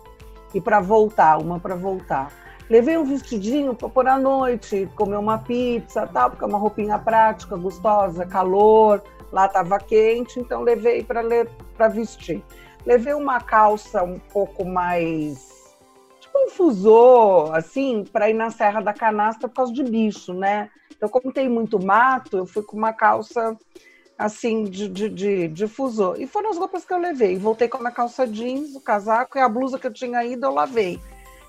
e 0.52 0.60
para 0.60 0.80
voltar, 0.80 1.38
uma 1.38 1.58
para 1.58 1.74
voltar. 1.74 2.30
Levei 2.68 2.98
um 2.98 3.04
vestidinho 3.04 3.74
para 3.74 3.88
pôr 3.88 4.06
à 4.06 4.18
noite, 4.18 4.86
comer 4.94 5.16
uma 5.16 5.38
pizza, 5.38 6.06
tal, 6.06 6.28
porque 6.28 6.44
é 6.44 6.46
uma 6.46 6.58
roupinha 6.58 6.98
prática, 6.98 7.56
gostosa, 7.56 8.26
calor. 8.26 9.02
Lá 9.32 9.46
estava 9.46 9.78
quente, 9.78 10.38
então 10.38 10.60
levei 10.60 11.02
para 11.02 11.22
para 11.74 11.88
vestir. 11.88 12.44
Levei 12.84 13.14
uma 13.14 13.40
calça 13.40 14.02
um 14.02 14.18
pouco 14.18 14.64
mais 14.64 15.57
fusô, 16.48 17.50
assim, 17.52 18.04
para 18.04 18.30
ir 18.30 18.34
na 18.34 18.50
Serra 18.50 18.80
da 18.80 18.92
Canastra 18.92 19.48
por 19.48 19.54
causa 19.54 19.72
de 19.72 19.82
bicho, 19.82 20.32
né? 20.32 20.70
Então, 20.96 21.08
como 21.08 21.32
tem 21.32 21.48
muito 21.48 21.82
mato, 21.82 22.38
eu 22.38 22.46
fui 22.46 22.62
com 22.62 22.76
uma 22.76 22.92
calça 22.92 23.56
assim, 24.18 24.64
de, 24.64 24.88
de, 24.88 25.08
de, 25.08 25.48
de 25.48 25.68
fusô. 25.68 26.16
E 26.16 26.26
foram 26.26 26.50
as 26.50 26.58
roupas 26.58 26.84
que 26.84 26.92
eu 26.92 26.98
levei. 26.98 27.38
Voltei 27.38 27.68
com 27.68 27.86
a 27.86 27.90
calça 27.90 28.26
jeans, 28.26 28.74
o 28.74 28.80
casaco 28.80 29.38
e 29.38 29.40
a 29.40 29.48
blusa 29.48 29.78
que 29.78 29.86
eu 29.86 29.92
tinha 29.92 30.24
ido, 30.24 30.44
eu 30.44 30.52
lavei. 30.52 30.98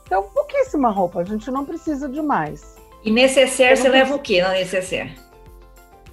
Então, 0.06 0.24
pouquíssima 0.24 0.90
roupa, 0.90 1.22
a 1.22 1.24
gente 1.24 1.50
não 1.50 1.66
precisa 1.66 2.08
de 2.08 2.22
mais. 2.22 2.76
E 3.04 3.12
necessaire, 3.12 3.76
você 3.76 3.90
leva 3.90 4.14
o 4.14 4.20
que 4.20 4.42
na 4.42 4.52
necessaire? 4.52 5.16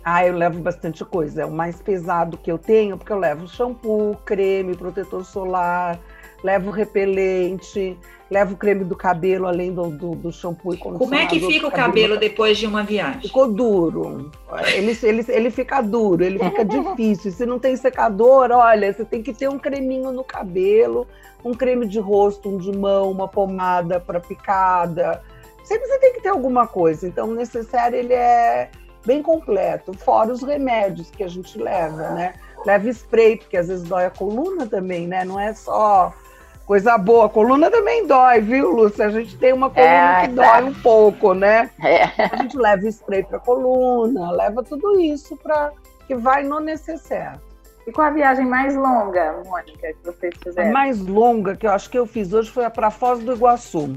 Ah, 0.04 0.24
eu 0.24 0.34
levo 0.34 0.60
bastante 0.60 1.04
coisa. 1.04 1.42
É 1.42 1.44
o 1.44 1.50
mais 1.50 1.82
pesado 1.82 2.38
que 2.38 2.50
eu 2.50 2.58
tenho, 2.58 2.96
porque 2.96 3.12
eu 3.12 3.18
levo 3.18 3.48
shampoo, 3.48 4.16
creme, 4.24 4.76
protetor 4.76 5.24
solar, 5.24 5.98
levo 6.46 6.70
repelente, 6.70 7.98
levo 8.30 8.56
creme 8.56 8.84
do 8.84 8.94
cabelo, 8.94 9.48
além 9.48 9.74
do, 9.74 9.90
do, 9.90 10.14
do 10.14 10.32
shampoo 10.32 10.74
e 10.74 10.76
condicionador. 10.76 10.98
Como 10.98 11.14
é 11.14 11.26
que 11.26 11.40
fica 11.40 11.66
o 11.66 11.70
cabelo, 11.70 12.14
cabelo 12.14 12.20
depois 12.20 12.56
de 12.56 12.66
uma 12.68 12.84
viagem? 12.84 13.22
Ficou 13.22 13.52
duro. 13.52 14.30
Ele, 14.72 14.96
ele, 15.02 15.24
ele 15.28 15.50
fica 15.50 15.80
duro, 15.80 16.22
ele 16.22 16.38
fica 16.38 16.62
difícil. 16.64 17.32
Se 17.32 17.44
não 17.44 17.58
tem 17.58 17.76
secador, 17.76 18.52
olha, 18.52 18.92
você 18.92 19.04
tem 19.04 19.24
que 19.24 19.34
ter 19.34 19.48
um 19.48 19.58
creminho 19.58 20.12
no 20.12 20.22
cabelo, 20.22 21.08
um 21.44 21.52
creme 21.52 21.86
de 21.86 21.98
rosto, 21.98 22.48
um 22.48 22.58
de 22.58 22.70
mão, 22.70 23.10
uma 23.10 23.26
pomada 23.26 23.98
para 23.98 24.20
picada. 24.20 25.20
Sempre 25.64 25.88
você 25.88 25.98
tem 25.98 26.12
que 26.12 26.20
ter 26.20 26.28
alguma 26.28 26.64
coisa. 26.64 27.08
Então, 27.08 27.30
o 27.30 27.34
necessário, 27.34 27.98
ele 27.98 28.14
é 28.14 28.70
bem 29.04 29.20
completo, 29.20 29.92
fora 29.94 30.32
os 30.32 30.42
remédios 30.42 31.10
que 31.10 31.24
a 31.24 31.28
gente 31.28 31.58
leva, 31.58 32.10
né? 32.10 32.34
Leva 32.64 32.88
spray, 32.88 33.36
porque 33.36 33.56
às 33.56 33.68
vezes 33.68 33.84
dói 33.84 34.04
a 34.04 34.10
coluna 34.10 34.66
também, 34.66 35.06
né? 35.06 35.24
Não 35.24 35.38
é 35.38 35.52
só 35.54 36.12
coisa 36.66 36.98
boa. 36.98 37.26
A 37.26 37.28
coluna 37.28 37.70
também 37.70 38.06
dói, 38.06 38.40
viu, 38.40 38.70
Lúcia? 38.70 39.06
A 39.06 39.10
gente 39.10 39.38
tem 39.38 39.52
uma 39.52 39.70
coluna 39.70 40.22
é, 40.22 40.28
que 40.28 40.34
tá. 40.34 40.60
dói 40.60 40.70
um 40.70 40.74
pouco, 40.74 41.32
né? 41.32 41.70
É. 41.82 42.02
A 42.32 42.36
gente 42.42 42.58
leva 42.58 42.86
spray 42.88 43.22
para 43.22 43.38
coluna, 43.38 44.30
leva 44.32 44.62
tudo 44.62 45.00
isso 45.00 45.36
para 45.36 45.72
que 46.06 46.14
vai 46.14 46.42
no 46.42 46.60
necessário. 46.60 47.40
E 47.86 47.92
qual 47.92 48.08
a 48.08 48.10
viagem 48.10 48.44
mais 48.44 48.74
longa, 48.74 49.40
Mônica, 49.46 49.92
que 49.92 50.04
vocês 50.04 50.34
fizeram? 50.42 50.70
A 50.70 50.72
mais 50.72 51.00
longa 51.00 51.54
que 51.54 51.66
eu 51.66 51.70
acho 51.70 51.88
que 51.88 51.96
eu 51.96 52.06
fiz 52.06 52.32
hoje 52.32 52.50
foi 52.50 52.64
a 52.64 52.70
para 52.70 52.90
Foz 52.90 53.20
do 53.20 53.32
Iguaçu 53.32 53.96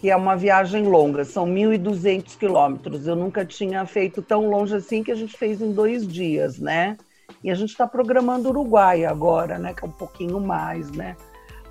que 0.00 0.10
é 0.10 0.16
uma 0.16 0.36
viagem 0.36 0.84
longa, 0.84 1.24
são 1.24 1.44
1.200 1.44 2.38
quilômetros. 2.38 3.06
Eu 3.06 3.16
nunca 3.16 3.44
tinha 3.44 3.84
feito 3.84 4.22
tão 4.22 4.48
longe 4.48 4.76
assim 4.76 5.02
que 5.02 5.10
a 5.10 5.14
gente 5.14 5.36
fez 5.36 5.60
em 5.60 5.72
dois 5.72 6.06
dias, 6.06 6.58
né? 6.58 6.96
E 7.42 7.50
a 7.50 7.54
gente 7.54 7.70
está 7.70 7.84
programando 7.86 8.48
Uruguai 8.48 9.04
agora, 9.04 9.58
né? 9.58 9.74
Que 9.74 9.84
é 9.84 9.88
um 9.88 9.92
pouquinho 9.92 10.40
mais, 10.40 10.90
né? 10.92 11.16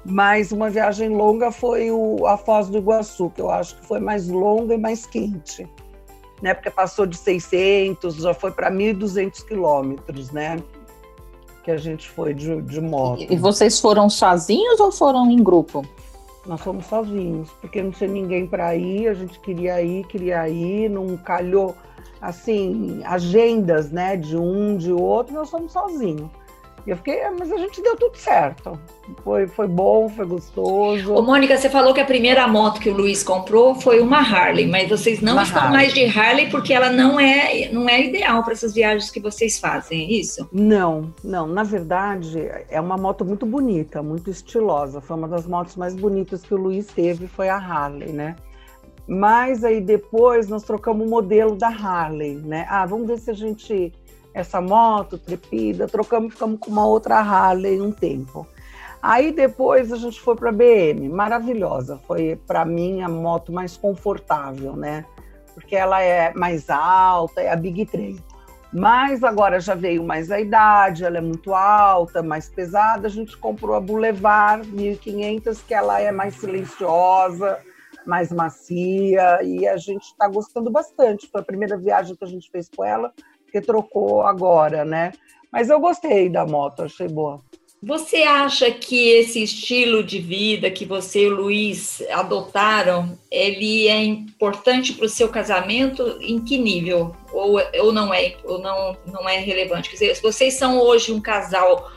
Mas 0.10 0.54
uma 0.54 0.70
viagem 0.70 1.10
longa 1.10 1.52
foi 1.52 1.92
o, 1.92 2.26
a 2.26 2.38
Foz 2.38 2.70
do 2.70 2.78
Iguaçu, 2.78 3.30
que 3.30 3.42
eu 3.42 3.52
acho 3.52 3.76
que 3.76 3.86
foi 3.86 4.00
mais 4.00 4.30
longa 4.30 4.74
e 4.74 4.78
mais 4.78 5.06
quente, 5.06 5.68
né? 6.42 6.54
Porque 6.54 6.70
passou 6.70 7.06
de 7.06 7.18
600, 7.18 8.16
já 8.16 8.34
foi 8.34 8.52
para 8.52 8.72
1.200 8.72 9.46
quilômetros, 9.46 10.32
né? 10.32 10.64
Que 11.62 11.72
a 11.72 11.78
gente 11.78 12.10
foi 12.10 12.34
de, 12.34 12.62
de 12.62 12.80
moto. 12.80 13.26
E 13.30 13.36
vocês 13.36 13.82
foram 13.82 14.10
sozinhos 14.10 14.80
ou 14.80 14.94
foram 14.94 15.30
em 15.30 15.44
grupo? 15.44 15.86
Nós 16.46 16.62
fomos 16.62 16.86
sozinhos, 16.86 17.50
porque 17.60 17.84
não 17.84 17.92
tinha 17.92 18.10
ninguém 18.10 18.48
para 18.48 18.74
ir, 18.78 19.10
a 19.10 19.14
gente 19.14 19.38
queria 19.42 19.82
ir, 19.82 20.08
queria 20.08 20.48
ir, 20.48 20.90
não 20.90 21.18
calhou 21.18 21.76
assim, 22.22 23.02
agendas, 23.04 23.92
né, 23.92 24.16
de 24.16 24.38
um, 24.38 24.78
de 24.78 24.94
outro, 24.94 25.34
nós 25.34 25.50
fomos 25.50 25.74
sozinhos. 25.74 26.30
E 26.88 26.90
eu 26.90 26.96
fiquei, 26.96 27.22
ah, 27.22 27.34
mas 27.38 27.52
a 27.52 27.58
gente 27.58 27.82
deu 27.82 27.98
tudo 27.98 28.16
certo. 28.16 28.80
Foi, 29.22 29.46
foi 29.46 29.68
bom, 29.68 30.08
foi 30.08 30.26
gostoso. 30.26 31.14
Ô, 31.14 31.22
Mônica, 31.22 31.58
você 31.58 31.70
falou 31.70 31.94
que 31.94 32.00
a 32.00 32.06
primeira 32.06 32.48
moto 32.48 32.80
que 32.80 32.90
o 32.90 32.96
Luiz 32.96 33.24
comprou 33.24 33.76
foi 33.76 34.00
uma 34.00 34.20
Harley, 34.20 34.66
mas 34.66 34.88
vocês 34.88 35.20
não 35.20 35.34
uma 35.34 35.44
estão 35.44 35.64
Harley. 35.64 35.78
mais 35.78 35.94
de 35.94 36.06
Harley 36.06 36.50
porque 36.50 36.74
ela 36.74 36.90
não 36.90 37.20
é, 37.20 37.70
não 37.74 37.90
é 37.90 38.06
ideal 38.06 38.42
para 38.42 38.54
essas 38.54 38.74
viagens 38.74 39.12
que 39.12 39.20
vocês 39.20 39.60
fazem, 39.60 40.06
é 40.06 40.12
isso? 40.14 40.48
Não, 40.50 41.14
não. 41.22 41.46
Na 41.46 41.64
verdade, 41.64 42.50
é 42.70 42.80
uma 42.80 42.96
moto 42.96 43.26
muito 43.26 43.46
bonita, 43.46 44.02
muito 44.02 44.30
estilosa. 44.30 45.02
Foi 45.02 45.18
uma 45.18 45.28
das 45.28 45.46
motos 45.46 45.76
mais 45.76 45.94
bonitas 45.94 46.42
que 46.44 46.54
o 46.54 46.58
Luiz 46.58 46.88
teve, 46.88 47.28
foi 47.28 47.50
a 47.50 47.58
Harley, 47.58 48.14
né? 48.14 48.38
Mas 49.06 49.66
aí 49.66 49.82
depois 49.82 50.48
nós 50.48 50.64
trocamos 50.64 51.06
o 51.06 51.10
modelo 51.10 51.58
da 51.58 51.68
Harley, 51.68 52.36
né? 52.36 52.66
Ah, 52.70 52.86
vamos 52.86 53.08
ver 53.08 53.18
se 53.20 53.30
a 53.30 53.34
gente 53.34 53.92
essa 54.38 54.62
moto, 54.62 55.18
trepida, 55.18 55.88
trocamos, 55.88 56.34
ficamos 56.34 56.60
com 56.60 56.70
uma 56.70 56.86
outra 56.86 57.18
Harley 57.18 57.82
um 57.82 57.92
tempo. 57.92 58.48
Aí 59.02 59.32
depois 59.32 59.92
a 59.92 59.98
gente 59.98 60.22
foi 60.22 60.36
para 60.36 60.50
a 60.50 60.54
BM, 60.54 61.10
maravilhosa, 61.10 62.00
foi 62.06 62.40
para 62.46 62.64
mim 62.64 63.02
a 63.02 63.10
moto 63.10 63.52
mais 63.52 63.76
confortável, 63.76 64.76
né? 64.76 65.06
Porque 65.56 65.76
ela 65.76 66.02
é 66.02 66.32
mais 66.36 66.70
alta, 66.70 67.42
é 67.42 67.52
a 67.52 67.56
Big 67.56 67.86
3. 67.88 68.18
Mas 68.72 69.24
agora 69.24 69.60
já 69.60 69.74
veio 69.74 70.04
mais 70.04 70.30
a 70.30 70.40
idade, 70.40 71.04
ela 71.04 71.18
é 71.18 71.22
muito 71.22 71.56
alta, 71.56 72.22
mais 72.22 72.48
pesada. 72.48 73.08
A 73.08 73.10
gente 73.10 73.36
comprou 73.38 73.76
a 73.76 73.82
Boulevard 73.82 74.68
1500, 74.68 75.64
que 75.64 75.74
ela 75.74 76.00
é 76.00 76.12
mais 76.12 76.36
silenciosa, 76.36 77.58
mais 78.06 78.32
macia, 78.32 79.42
e 79.42 79.68
a 79.68 79.78
gente 79.78 80.04
está 80.04 80.28
gostando 80.28 80.70
bastante. 80.70 81.28
Foi 81.32 81.42
a 81.42 81.46
primeira 81.46 81.76
viagem 81.76 82.16
que 82.16 82.24
a 82.24 82.28
gente 82.28 82.52
fez 82.52 82.70
com 82.70 82.86
ela 82.86 83.12
porque 83.48 83.62
trocou 83.62 84.22
agora, 84.22 84.86
né? 84.86 85.14
Mas 85.52 85.70
eu 85.70 85.80
gostei 85.80 86.30
da 86.30 86.46
moto, 86.46 86.84
achei 86.84 87.08
boa. 87.08 87.42
Você 87.82 88.24
acha 88.24 88.72
que 88.72 89.10
esse 89.10 89.42
estilo 89.42 90.04
de 90.04 90.20
vida 90.20 90.70
que 90.70 90.84
você 90.84 91.22
e 91.22 91.28
o 91.28 91.36
Luiz 91.36 92.02
adotaram, 92.10 93.18
ele 93.32 93.88
é 93.88 94.04
importante 94.04 94.94
para 94.94 95.06
o 95.06 95.10
seu 95.10 95.30
casamento? 95.30 96.18
Em 96.20 96.44
que 96.44 96.58
nível? 96.58 97.16
Ou, 97.32 97.60
ou 97.80 97.94
não 97.94 98.12
é 98.12 98.36
ou 98.44 98.60
não, 98.60 98.98
não 99.06 99.30
é 99.30 99.38
relevante? 99.38 99.90
Quer 99.90 99.96
dizer, 99.96 100.22
vocês 100.22 100.56
são 100.56 100.80
hoje 100.80 101.12
um 101.12 101.22
casal 101.22 101.90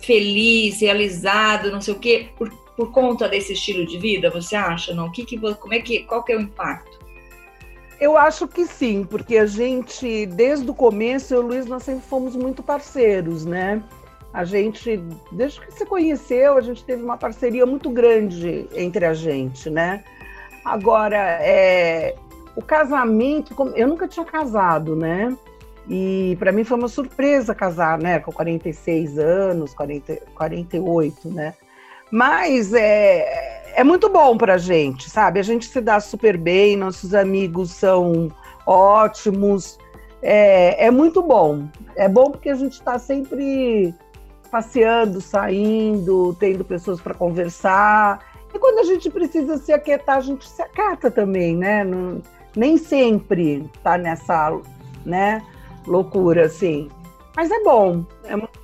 feliz, 0.00 0.80
realizado, 0.80 1.70
não 1.70 1.82
sei 1.82 1.92
o 1.92 1.98
quê, 1.98 2.30
por, 2.38 2.50
por 2.74 2.90
conta 2.90 3.28
desse 3.28 3.52
estilo 3.52 3.84
de 3.86 3.98
vida, 3.98 4.30
você 4.30 4.56
acha? 4.56 4.94
Não? 4.94 5.12
Que 5.12 5.26
que, 5.26 5.38
como 5.38 5.74
é 5.74 5.80
que, 5.80 6.00
qual 6.04 6.24
que 6.24 6.32
é 6.32 6.36
o 6.36 6.40
impacto? 6.40 6.98
Eu 8.00 8.16
acho 8.16 8.48
que 8.48 8.64
sim, 8.64 9.04
porque 9.04 9.36
a 9.36 9.44
gente, 9.44 10.24
desde 10.24 10.70
o 10.70 10.74
começo, 10.74 11.34
eu 11.34 11.42
e 11.42 11.44
o 11.44 11.46
Luiz, 11.48 11.66
nós 11.66 11.82
sempre 11.82 12.02
fomos 12.06 12.34
muito 12.34 12.62
parceiros, 12.62 13.44
né? 13.44 13.82
A 14.32 14.42
gente, 14.42 14.96
desde 15.30 15.60
que 15.60 15.72
se 15.72 15.84
conheceu, 15.84 16.56
a 16.56 16.62
gente 16.62 16.82
teve 16.82 17.02
uma 17.02 17.18
parceria 17.18 17.66
muito 17.66 17.90
grande 17.90 18.66
entre 18.74 19.04
a 19.04 19.12
gente, 19.12 19.68
né? 19.68 20.02
Agora, 20.64 21.38
é, 21.42 22.14
o 22.56 22.62
casamento, 22.62 23.54
eu 23.74 23.86
nunca 23.86 24.08
tinha 24.08 24.24
casado, 24.24 24.96
né? 24.96 25.36
E 25.88 26.36
para 26.38 26.52
mim 26.52 26.64
foi 26.64 26.78
uma 26.78 26.88
surpresa 26.88 27.54
casar, 27.54 27.98
né? 27.98 28.18
Com 28.20 28.32
46 28.32 29.18
anos, 29.18 29.74
40, 29.74 30.22
48, 30.34 31.28
né? 31.28 31.54
Mas 32.10 32.72
é, 32.72 33.49
é 33.74 33.84
muito 33.84 34.08
bom 34.08 34.36
para 34.36 34.54
a 34.54 34.58
gente, 34.58 35.08
sabe? 35.08 35.40
A 35.40 35.42
gente 35.42 35.66
se 35.66 35.80
dá 35.80 36.00
super 36.00 36.36
bem, 36.36 36.76
nossos 36.76 37.14
amigos 37.14 37.70
são 37.70 38.28
ótimos, 38.66 39.78
é, 40.22 40.86
é 40.86 40.90
muito 40.90 41.22
bom. 41.22 41.68
É 41.96 42.08
bom 42.08 42.30
porque 42.30 42.50
a 42.50 42.54
gente 42.54 42.74
está 42.74 42.98
sempre 42.98 43.94
passeando, 44.50 45.20
saindo, 45.20 46.36
tendo 46.38 46.64
pessoas 46.64 47.00
para 47.00 47.14
conversar. 47.14 48.24
E 48.52 48.58
quando 48.58 48.80
a 48.80 48.84
gente 48.84 49.08
precisa 49.10 49.56
se 49.58 49.72
aquietar, 49.72 50.18
a 50.18 50.20
gente 50.20 50.48
se 50.48 50.60
acata 50.60 51.10
também, 51.10 51.56
né? 51.56 51.84
Não, 51.84 52.20
nem 52.56 52.76
sempre 52.76 53.70
tá 53.82 53.96
nessa, 53.96 54.58
né, 55.04 55.42
loucura 55.86 56.46
assim. 56.46 56.88
Mas 57.36 57.50
é 57.50 57.62
bom, 57.62 58.04
é 58.24 58.36
muito 58.36 58.59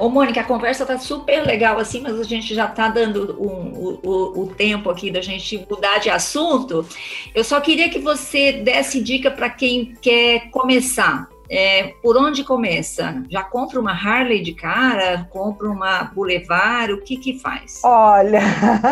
Ô, 0.00 0.08
Mônica, 0.08 0.40
a 0.40 0.44
conversa 0.44 0.86
tá 0.86 0.98
super 0.98 1.44
legal 1.44 1.78
assim, 1.78 2.00
mas 2.00 2.18
a 2.18 2.22
gente 2.22 2.54
já 2.54 2.66
tá 2.66 2.88
dando 2.88 3.36
um, 3.38 3.98
o, 4.02 4.44
o 4.44 4.46
tempo 4.46 4.88
aqui 4.88 5.10
da 5.10 5.20
gente 5.20 5.62
mudar 5.68 5.98
de 5.98 6.08
assunto. 6.08 6.86
Eu 7.34 7.44
só 7.44 7.60
queria 7.60 7.90
que 7.90 7.98
você 7.98 8.50
desse 8.50 9.02
dica 9.02 9.30
para 9.30 9.50
quem 9.50 9.94
quer 10.00 10.48
começar. 10.50 11.28
É, 11.50 11.92
por 12.02 12.16
onde 12.16 12.42
começa? 12.42 13.22
Já 13.28 13.42
compra 13.42 13.78
uma 13.78 13.92
Harley 13.92 14.40
de 14.40 14.54
cara? 14.54 15.28
Compra 15.28 15.68
uma 15.68 16.04
Boulevard? 16.04 16.94
O 16.94 17.02
que 17.02 17.18
que 17.18 17.38
faz? 17.38 17.82
Olha, 17.84 18.40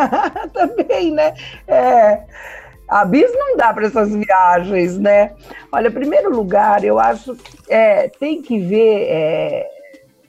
também, 0.53 1.11
né? 1.11 1.33
É, 1.67 2.21
a 2.87 3.07
bis 3.07 3.33
não 3.33 3.57
dá 3.57 3.73
para 3.73 3.87
essas 3.87 4.15
viagens, 4.15 4.99
né? 4.99 5.33
Olha, 5.73 5.91
primeiro 5.91 6.29
lugar, 6.31 6.85
eu 6.85 6.99
acho 6.99 7.35
é, 7.67 8.09
tem 8.09 8.43
que 8.43 8.59
ver 8.59 9.07
é, 9.09 9.78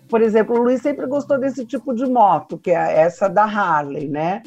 por 0.09 0.21
exemplo, 0.21 0.57
o 0.57 0.63
Luiz 0.63 0.81
sempre 0.81 1.05
gostou 1.05 1.39
desse 1.39 1.65
tipo 1.65 1.93
de 1.93 2.05
moto, 2.05 2.57
que 2.57 2.71
é 2.71 3.01
essa 3.01 3.29
da 3.29 3.43
Harley, 3.43 4.07
né? 4.07 4.41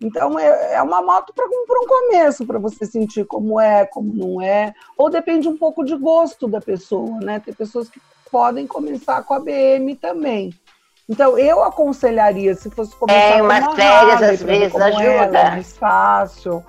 Então 0.00 0.38
é, 0.38 0.74
é 0.74 0.82
uma 0.82 1.00
moto 1.00 1.32
para 1.32 1.46
um 1.46 1.86
começo, 1.86 2.44
para 2.44 2.58
você 2.58 2.84
sentir 2.84 3.24
como 3.24 3.58
é, 3.60 3.86
como 3.86 4.12
não 4.12 4.42
é, 4.42 4.74
ou 4.98 5.08
depende 5.08 5.48
um 5.48 5.56
pouco 5.56 5.84
de 5.84 5.96
gosto 5.96 6.48
da 6.48 6.60
pessoa, 6.60 7.18
né? 7.20 7.40
Tem 7.40 7.54
pessoas 7.54 7.88
que 7.88 8.00
podem 8.30 8.66
começar 8.66 9.22
com 9.22 9.34
a 9.34 9.40
BM 9.40 9.94
também. 9.94 10.52
Então, 11.08 11.38
eu 11.38 11.62
aconselharia, 11.62 12.54
se 12.56 12.68
fosse 12.68 12.94
começar 12.96 13.38
é, 13.38 13.42
umas 13.42 13.62
uma 13.62 13.76
férias, 13.76 14.22
às 14.22 14.42
vezes, 14.42 14.74
ajuda. 14.74 15.04
Ela, 15.04 15.38
é 15.38 15.50
mais 15.50 15.76
fácil. 15.76 16.64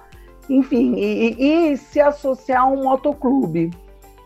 Enfim, 0.48 0.94
e, 0.94 1.34
e, 1.34 1.72
e 1.72 1.78
se 1.78 2.00
associar 2.00 2.62
a 2.62 2.66
um 2.68 2.84
motoclube. 2.84 3.72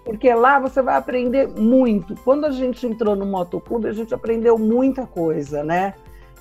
Porque 0.04 0.34
lá 0.34 0.60
você 0.60 0.82
vai 0.82 0.96
aprender 0.96 1.48
muito. 1.48 2.16
Quando 2.24 2.46
a 2.46 2.52
gente 2.52 2.86
entrou 2.88 3.16
no 3.16 3.26
motoclube, 3.26 3.88
a 3.88 3.94
gente 3.94 4.14
aprendeu 4.14 4.58
muita 4.58 5.06
coisa, 5.06 5.64
né? 5.64 5.94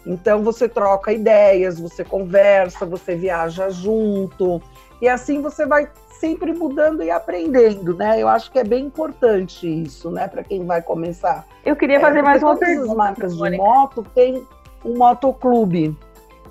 Então 0.07 0.43
você 0.43 0.69
troca 0.69 1.13
ideias, 1.13 1.79
você 1.79 2.03
conversa, 2.03 2.87
você 2.87 3.15
viaja 3.15 3.69
junto. 3.69 4.63
E 5.01 5.09
assim 5.09 5.43
você 5.43 5.67
vai 5.67 5.91
sempre 6.21 6.53
mudando 6.53 7.03
e 7.03 7.11
aprendendo, 7.11 7.95
né? 7.95 8.21
Eu 8.21 8.29
acho 8.29 8.51
que 8.51 8.59
é 8.59 8.65
bem 8.65 8.87
importante 8.87 9.67
isso, 9.67 10.11
né, 10.11 10.29
para 10.29 10.45
quem 10.45 10.67
vai 10.67 10.83
começar. 10.83 11.47
Eu 11.65 11.75
queria 11.75 11.99
fazer 11.99 12.19
é, 12.19 12.23
mais 12.23 12.43
uma 12.43 12.55
todas 12.55 12.69
pergunta. 12.69 12.91
As 12.91 12.97
marcas 12.97 13.37
de 13.37 13.57
moto 13.57 14.07
tem 14.15 14.47
um 14.85 14.99
motoclube. 14.99 15.97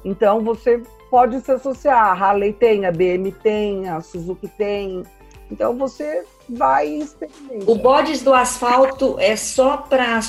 Então 0.04 0.42
você 0.42 0.82
pode 1.12 1.40
se 1.42 1.52
associar. 1.52 2.04
A 2.04 2.14
Harley 2.14 2.54
tem, 2.54 2.86
a 2.86 2.92
BM 2.92 3.32
tem, 3.32 3.88
a 3.88 4.02
Suzuki 4.02 4.48
tem. 4.48 5.04
Então 5.52 5.76
você 5.76 6.24
vai 6.48 6.88
experimentar. 6.88 7.70
O 7.70 7.76
bodes 7.76 8.22
do 8.22 8.34
asfalto 8.34 9.16
é 9.20 9.36
só 9.36 9.78
para 9.78 10.22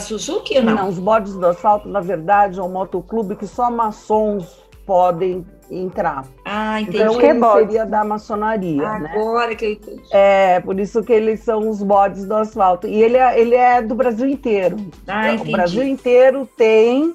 Suzuki 0.00 0.56
ou 0.58 0.64
não? 0.64 0.74
Não, 0.74 0.88
os 0.88 0.98
bodes 0.98 1.34
do 1.34 1.46
asfalto, 1.46 1.88
na 1.88 2.00
verdade, 2.00 2.58
é 2.58 2.62
um 2.62 2.68
motoclube 2.68 3.36
que 3.36 3.46
só 3.46 3.70
maçons 3.70 4.64
podem 4.84 5.44
entrar. 5.70 6.24
Ah, 6.44 6.80
entendi. 6.80 6.98
Então 6.98 7.18
que 7.18 7.26
ele 7.26 7.40
seria 7.40 7.84
da 7.84 8.04
maçonaria, 8.04 8.82
Agora 8.82 8.98
né? 9.00 9.12
Agora 9.14 9.56
que 9.56 9.64
eu 9.64 9.72
entendi. 9.72 10.02
É, 10.12 10.60
por 10.60 10.78
isso 10.78 11.02
que 11.02 11.12
eles 11.12 11.40
são 11.40 11.68
os 11.68 11.82
bodes 11.82 12.24
do 12.24 12.34
asfalto. 12.34 12.86
E 12.86 13.02
ele 13.02 13.16
é, 13.16 13.40
ele 13.40 13.54
é 13.54 13.82
do 13.82 13.94
Brasil 13.94 14.28
inteiro. 14.28 14.76
Ah, 15.06 15.32
entendi. 15.32 15.50
O 15.50 15.52
Brasil 15.52 15.82
inteiro 15.82 16.48
tem 16.56 17.14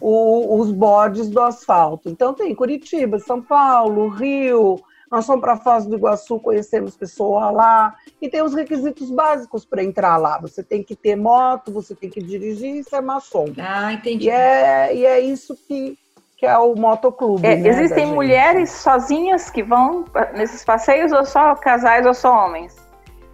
o, 0.00 0.58
os 0.58 0.72
bodes 0.72 1.28
do 1.28 1.40
asfalto. 1.40 2.08
Então 2.08 2.32
tem 2.32 2.54
Curitiba, 2.54 3.18
São 3.18 3.42
Paulo, 3.42 4.08
Rio, 4.08 4.80
nós 5.10 5.26
fomos 5.26 5.40
para 5.40 5.54
a 5.54 5.56
Foz 5.56 5.86
do 5.86 5.96
Iguaçu, 5.96 6.38
conhecemos 6.38 6.96
pessoa 6.96 7.50
lá, 7.50 7.96
e 8.22 8.28
tem 8.28 8.42
os 8.42 8.54
requisitos 8.54 9.10
básicos 9.10 9.64
para 9.64 9.82
entrar 9.82 10.16
lá. 10.16 10.38
Você 10.40 10.62
tem 10.62 10.84
que 10.84 10.94
ter 10.94 11.16
moto, 11.16 11.72
você 11.72 11.94
tem 11.96 12.08
que 12.08 12.22
dirigir 12.22 12.76
e 12.76 12.84
ser 12.84 13.00
maçom. 13.00 13.52
Ah, 13.58 13.92
entendi. 13.92 14.26
E 14.26 14.30
é, 14.30 14.94
e 14.94 15.04
é 15.04 15.18
isso 15.18 15.56
que, 15.66 15.98
que 16.36 16.46
é 16.46 16.56
o 16.56 16.76
motoclube. 16.76 17.44
É, 17.44 17.56
né, 17.56 17.68
existem 17.68 18.06
mulheres 18.06 18.70
sozinhas 18.70 19.50
que 19.50 19.64
vão 19.64 20.04
nesses 20.34 20.64
passeios 20.64 21.10
ou 21.10 21.24
só 21.24 21.56
casais 21.56 22.06
ou 22.06 22.14
só 22.14 22.46
homens? 22.46 22.76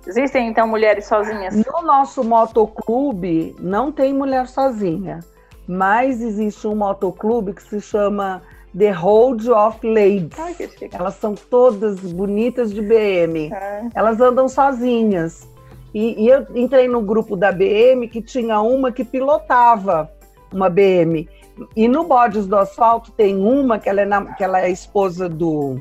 Existem 0.06 0.48
então 0.48 0.66
mulheres 0.66 1.04
sozinhas? 1.06 1.54
No 1.54 1.82
nosso 1.82 2.24
motoclube 2.24 3.54
não 3.60 3.92
tem 3.92 4.14
mulher 4.14 4.46
sozinha, 4.46 5.20
mas 5.68 6.22
existe 6.22 6.66
um 6.66 6.76
motoclube 6.76 7.52
que 7.52 7.62
se 7.62 7.80
chama 7.82 8.40
The 8.78 8.92
Road 8.92 9.50
of 9.50 9.86
Ladies. 9.86 10.38
Ai, 10.38 10.54
Elas 10.92 11.14
são 11.14 11.34
todas 11.34 12.00
bonitas 12.12 12.72
de 12.72 12.82
BM. 12.82 13.52
É. 13.52 13.88
Elas 13.94 14.20
andam 14.20 14.48
sozinhas. 14.48 15.48
E, 15.94 16.24
e, 16.24 16.28
eu 16.28 16.46
entrei 16.54 16.86
no 16.86 17.00
grupo 17.00 17.36
da 17.36 17.50
BM 17.50 18.06
que 18.08 18.20
tinha 18.20 18.60
uma 18.60 18.92
que 18.92 19.02
pilotava 19.02 20.10
uma 20.52 20.68
BM. 20.68 21.26
E 21.74 21.88
no 21.88 22.04
Bodes 22.04 22.46
do 22.46 22.56
Asfalto 22.56 23.10
tem 23.12 23.36
uma 23.36 23.78
que 23.78 23.88
ela 23.88 24.02
é, 24.02 24.04
na, 24.04 24.34
que 24.34 24.44
ela 24.44 24.60
é 24.60 24.70
esposa 24.70 25.26
do, 25.26 25.80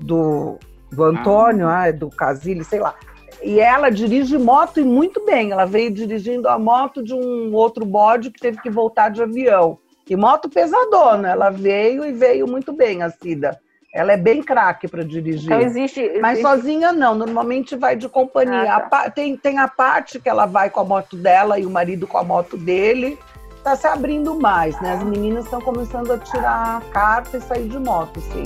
do, 0.00 0.58
do 0.90 1.04
Antônio, 1.04 1.68
ah. 1.68 1.84
ah 1.84 1.92
do 1.92 2.10
Casile, 2.10 2.64
sei 2.64 2.80
lá. 2.80 2.96
E 3.40 3.60
ela 3.60 3.90
dirige 3.90 4.36
moto 4.36 4.80
e 4.80 4.84
muito 4.84 5.24
bem. 5.24 5.52
Ela 5.52 5.64
veio 5.64 5.92
dirigindo 5.92 6.48
a 6.48 6.58
moto 6.58 7.04
de 7.04 7.14
um 7.14 7.54
outro 7.54 7.84
bode 7.84 8.32
que 8.32 8.40
teve 8.40 8.60
que 8.60 8.70
voltar 8.70 9.10
de 9.10 9.22
avião. 9.22 9.78
E 10.08 10.14
moto 10.14 10.48
pesadona, 10.48 11.30
ela 11.30 11.50
veio 11.50 12.04
e 12.04 12.12
veio 12.12 12.46
muito 12.46 12.72
bem, 12.72 13.02
a 13.02 13.10
Cida. 13.10 13.58
Ela 13.92 14.12
é 14.12 14.16
bem 14.16 14.40
craque 14.40 14.86
para 14.86 15.02
dirigir. 15.02 15.46
Então 15.46 15.60
existe, 15.60 16.00
existe, 16.00 16.20
Mas 16.20 16.40
sozinha 16.40 16.92
não, 16.92 17.14
normalmente 17.14 17.74
vai 17.74 17.96
de 17.96 18.08
companhia. 18.08 18.72
Ah, 18.72 18.80
tá. 18.82 19.10
tem, 19.10 19.36
tem 19.36 19.58
a 19.58 19.66
parte 19.66 20.20
que 20.20 20.28
ela 20.28 20.46
vai 20.46 20.70
com 20.70 20.78
a 20.78 20.84
moto 20.84 21.16
dela 21.16 21.58
e 21.58 21.66
o 21.66 21.70
marido 21.70 22.06
com 22.06 22.18
a 22.18 22.22
moto 22.22 22.56
dele. 22.56 23.18
Está 23.56 23.74
se 23.74 23.86
abrindo 23.88 24.38
mais, 24.38 24.80
né? 24.80 24.92
As 24.92 25.02
meninas 25.02 25.44
estão 25.44 25.60
começando 25.60 26.12
a 26.12 26.18
tirar 26.18 26.76
a 26.76 26.80
carta 26.92 27.38
e 27.38 27.40
sair 27.40 27.66
de 27.66 27.78
moto, 27.78 28.20
sim. 28.20 28.44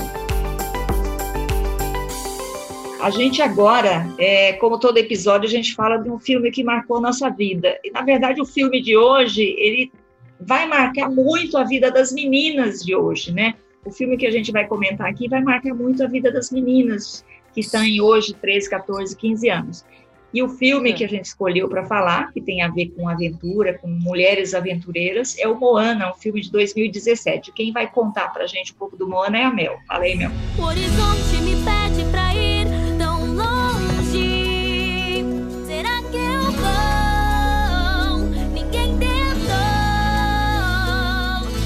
A 3.02 3.10
gente 3.10 3.42
agora, 3.42 4.06
é, 4.18 4.54
como 4.54 4.78
todo 4.78 4.96
episódio, 4.96 5.46
a 5.46 5.50
gente 5.50 5.74
fala 5.74 5.98
de 5.98 6.10
um 6.10 6.18
filme 6.18 6.50
que 6.50 6.64
marcou 6.64 6.98
a 6.98 7.00
nossa 7.00 7.28
vida. 7.28 7.78
E, 7.84 7.90
na 7.90 8.00
verdade, 8.00 8.40
o 8.40 8.46
filme 8.46 8.80
de 8.80 8.96
hoje, 8.96 9.42
ele 9.58 9.92
vai 10.40 10.66
marcar 10.66 11.10
muito 11.10 11.58
a 11.58 11.64
vida 11.64 11.90
das 11.90 12.12
meninas 12.12 12.82
de 12.82 12.94
hoje, 12.94 13.32
né? 13.32 13.54
O 13.84 13.90
filme 13.90 14.16
que 14.16 14.26
a 14.26 14.30
gente 14.30 14.52
vai 14.52 14.66
comentar 14.66 15.08
aqui 15.08 15.28
vai 15.28 15.42
marcar 15.42 15.74
muito 15.74 16.02
a 16.02 16.06
vida 16.06 16.30
das 16.30 16.50
meninas 16.50 17.24
que 17.52 17.60
estão 17.60 17.82
em 17.82 18.00
hoje 18.00 18.34
13, 18.34 18.70
14, 18.70 19.16
15 19.16 19.50
anos. 19.50 19.84
E 20.32 20.42
o 20.42 20.48
filme 20.48 20.92
que 20.92 21.04
a 21.04 21.08
gente 21.08 21.24
escolheu 21.24 21.68
para 21.68 21.84
falar, 21.84 22.32
que 22.32 22.40
tem 22.40 22.62
a 22.62 22.68
ver 22.68 22.90
com 22.90 23.08
aventura, 23.08 23.76
com 23.78 23.88
mulheres 23.88 24.54
aventureiras, 24.54 25.36
é 25.38 25.48
o 25.48 25.58
Moana, 25.58 26.12
um 26.12 26.14
filme 26.14 26.40
de 26.40 26.52
2017. 26.52 27.52
Quem 27.52 27.72
vai 27.72 27.90
contar 27.90 28.28
para 28.28 28.44
a 28.44 28.46
gente 28.46 28.72
um 28.72 28.76
pouco 28.76 28.96
do 28.96 29.08
Moana 29.08 29.38
é 29.38 29.44
a 29.44 29.52
Mel. 29.52 29.78
Fala 29.88 30.04
aí, 30.04 30.14
Mel. 30.14 30.30
O 30.56 30.62
horizonte 30.62 31.36
me 31.42 31.56
pede 31.64 32.09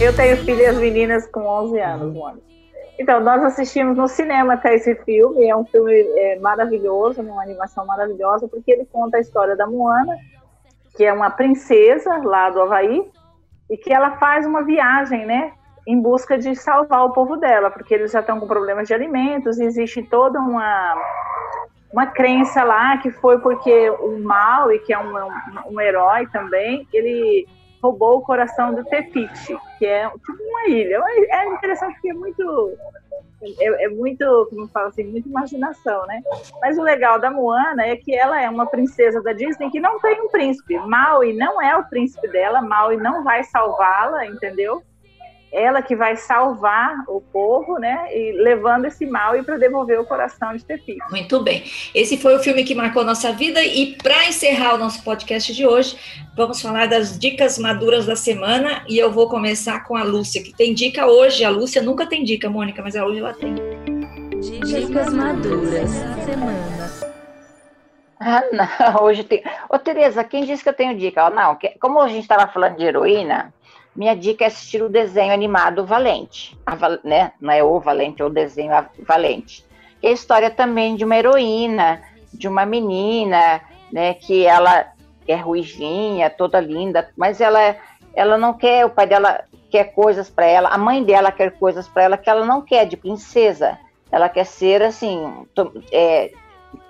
Eu 0.05 0.15
tenho 0.15 0.37
filhas 0.37 0.77
meninas 0.77 1.27
com 1.29 1.47
11 1.47 1.81
anos, 1.81 2.13
Moana. 2.13 2.39
Então, 2.99 3.21
nós 3.21 3.43
assistimos 3.43 3.97
no 3.97 4.07
cinema 4.07 4.53
até 4.53 4.75
esse 4.75 4.95
filme, 4.97 5.49
é 5.49 5.57
um 5.57 5.65
filme 5.65 5.95
é, 5.95 6.39
maravilhoso, 6.41 7.23
uma 7.23 7.43
animação 7.43 7.87
maravilhosa, 7.87 8.47
porque 8.47 8.71
ele 8.71 8.85
conta 8.85 9.17
a 9.17 9.21
história 9.21 9.57
da 9.57 9.67
Moana, 9.67 10.15
que 10.95 11.07
é 11.07 11.11
uma 11.11 11.31
princesa 11.31 12.19
lá 12.23 12.51
do 12.51 12.61
Havaí, 12.61 13.03
e 13.71 13.79
que 13.79 13.95
ela 13.95 14.19
faz 14.19 14.45
uma 14.45 14.63
viagem, 14.63 15.25
né, 15.25 15.53
em 15.87 15.99
busca 15.99 16.37
de 16.37 16.55
salvar 16.55 17.07
o 17.07 17.15
povo 17.15 17.39
dela, 17.39 17.71
porque 17.71 17.95
eles 17.95 18.13
já 18.13 18.21
estão 18.21 18.39
com 18.39 18.47
problemas 18.47 18.87
de 18.87 18.93
alimentos, 18.93 19.59
e 19.59 19.65
existe 19.65 20.03
toda 20.03 20.39
uma, 20.39 20.95
uma 21.91 22.07
crença 22.09 22.63
lá 22.63 22.99
que 22.99 23.11
foi 23.11 23.39
porque 23.39 23.89
o 23.89 24.23
mal, 24.23 24.71
e 24.71 24.79
que 24.81 24.93
é 24.93 24.99
um, 24.99 25.17
um, 25.17 25.31
um 25.71 25.81
herói 25.81 26.27
também, 26.27 26.87
ele 26.93 27.49
roubou 27.85 28.17
o 28.17 28.23
coração 28.23 28.75
do 28.75 28.83
Tefiti, 28.85 29.57
que 29.79 29.85
é 29.85 30.09
tipo 30.09 30.43
uma 30.43 30.67
ilha. 30.69 31.03
É 31.31 31.47
interessante 31.49 31.93
porque 31.95 32.11
é 32.11 32.15
muito. 32.15 32.73
É, 33.61 33.85
é, 33.85 33.89
muito, 33.91 34.47
como 34.49 34.67
falo 34.69 34.89
assim, 34.89 35.05
muita 35.05 35.29
imaginação, 35.29 36.07
né? 36.07 36.23
Mas 36.63 36.79
o 36.79 36.83
legal 36.83 37.19
da 37.19 37.31
Moana 37.31 37.85
é 37.85 37.95
que 37.95 38.15
ela 38.15 38.41
é 38.41 38.49
uma 38.49 38.65
princesa 38.65 39.23
da 39.23 39.35
Disney 39.35 39.71
que 39.71 39.79
não 39.79 40.01
tem 40.01 40.19
um 40.23 40.29
príncipe. 40.29 40.79
Maui 40.79 41.35
não 41.35 41.61
é 41.61 41.77
o 41.77 41.85
príncipe 41.85 42.27
dela, 42.29 42.63
Maui 42.63 42.97
não 42.97 43.23
vai 43.23 43.45
salvá-la, 43.45 44.25
entendeu? 44.25 44.83
Ela 45.55 45.81
que 45.81 45.95
vai 45.95 46.17
salvar 46.17 47.05
o 47.07 47.21
povo, 47.21 47.79
né? 47.79 48.09
E 48.13 48.33
levando 48.33 48.87
esse 48.87 49.07
mal 49.07 49.37
e 49.37 49.43
para 49.43 49.57
devolver 49.57 50.01
o 50.01 50.05
coração 50.05 50.55
de 50.57 50.65
Tefi. 50.65 50.99
Muito 51.11 51.41
bem. 51.43 51.63
Esse 51.95 52.17
foi 52.17 52.35
o 52.35 52.41
filme 52.41 52.65
que 52.65 52.75
marcou 52.75 53.05
nossa 53.05 53.33
vida 53.33 53.63
e 53.63 53.95
para 54.03 54.27
encerrar 54.27 54.75
o 54.75 54.79
nosso 54.79 55.05
podcast 55.05 55.55
de 55.55 55.65
hoje, 55.65 55.97
vamos 56.37 56.61
falar 56.61 56.87
das 56.87 57.17
dicas 57.17 57.57
maduras 57.57 58.05
da 58.05 58.17
semana 58.17 58.85
e 58.89 58.99
eu 58.99 59.13
vou 59.13 59.29
começar 59.29 59.85
com 59.85 59.97
a 59.97 60.03
Lúcia, 60.03 60.43
que 60.43 60.53
tem 60.53 60.75
dica 60.75 61.07
hoje. 61.07 61.45
A 61.45 61.51
Lúcia 61.51 61.81
nunca 61.81 62.05
tem 62.05 62.25
dica, 62.25 62.51
Mônica, 62.51 62.83
mas 62.83 62.97
hoje 62.97 63.21
ela 63.21 63.33
tem. 63.33 63.55
Dicas 64.65 65.13
maduras 65.13 65.93
da 65.93 66.15
semana. 66.25 66.75
Ah, 68.21 68.43
não, 68.53 69.05
hoje 69.05 69.23
tem. 69.23 69.43
Ô, 69.69 69.79
Tereza, 69.79 70.25
quem 70.25 70.45
disse 70.45 70.63
que 70.63 70.69
eu 70.69 70.75
tenho 70.75 70.99
dica? 70.99 71.31
Não, 71.31 71.57
como 71.81 72.01
a 72.01 72.09
gente 72.09 72.23
estava 72.23 72.51
falando 72.51 72.77
de 72.77 72.85
heroína, 72.85 73.53
minha 73.95 74.17
dica 74.17 74.45
é 74.45 74.49
assistir 74.49 74.83
o 74.83 74.89
desenho 74.89 75.33
animado 75.33 75.87
Valente, 75.87 76.59
a, 76.67 76.77
né? 77.05 77.33
Não 77.41 77.53
é 77.53 77.63
o 77.63 77.79
Valente, 77.79 78.23
é 78.23 78.25
o 78.25 78.31
desenho 78.31 78.73
Valente. 79.01 79.65
É 80.03 80.09
a 80.09 80.13
história 80.13 80.51
também 80.51 80.97
de 80.97 81.05
uma 81.05 81.17
heroína, 81.17 82.03
de 82.33 82.49
uma 82.49 82.67
menina, 82.67 83.61
né? 83.93 84.15
Que 84.15 84.45
ela 84.45 84.93
é 85.29 85.37
ruivinha, 85.37 86.29
toda 86.29 86.61
linda, 86.61 87.09
mas 87.17 87.41
ela, 87.41 87.77
ela 88.15 88.37
não 88.37 88.53
quer, 88.53 88.85
o 88.85 88.91
pai 88.91 89.07
dela 89.07 89.45
quer 89.71 89.85
coisas 89.93 90.29
para 90.29 90.47
ela, 90.47 90.69
a 90.69 90.79
mãe 90.79 91.03
dela 91.03 91.33
quer 91.33 91.53
coisas 91.53 91.89
para 91.89 92.03
ela 92.03 92.19
que 92.19 92.29
ela 92.29 92.45
não 92.45 92.61
quer, 92.61 92.87
de 92.87 92.97
princesa. 92.97 93.79
Ela 94.11 94.29
quer 94.29 94.45
ser 94.45 94.83
assim, 94.83 95.47
é, 95.91 96.33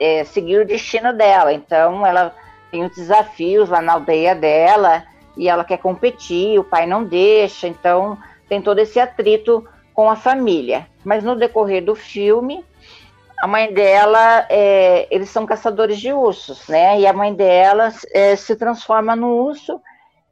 é, 0.01 0.25
seguir 0.25 0.59
o 0.61 0.67
destino 0.67 1.13
dela. 1.13 1.53
Então 1.53 2.07
ela 2.07 2.35
tem 2.71 2.85
os 2.85 2.95
desafios 2.95 3.69
lá 3.69 3.81
na 3.81 3.95
aldeia 3.95 4.35
dela 4.35 5.05
e 5.37 5.49
ela 5.49 5.65
quer 5.65 5.79
competir, 5.79 6.59
o 6.59 6.65
pai 6.65 6.87
não 6.87 7.05
deixa, 7.05 7.67
então 7.69 8.17
tem 8.49 8.61
todo 8.63 8.79
esse 8.79 9.01
atrito 9.01 9.67
com 9.93 10.11
a 10.11 10.17
família. 10.17 10.87
Mas 11.05 11.23
no 11.25 11.35
decorrer 11.37 11.85
do 11.85 11.95
filme, 11.95 12.65
a 13.39 13.47
mãe 13.47 13.73
dela, 13.73 14.47
é, 14.49 15.07
eles 15.11 15.29
são 15.31 15.45
caçadores 15.47 15.99
de 15.99 16.13
ursos, 16.13 16.67
né? 16.69 16.99
E 17.01 17.07
a 17.07 17.13
mãe 17.13 17.35
dela 17.35 17.93
é, 18.13 18.37
se 18.37 18.57
transforma 18.57 19.15
no 19.17 19.29
urso 19.29 19.81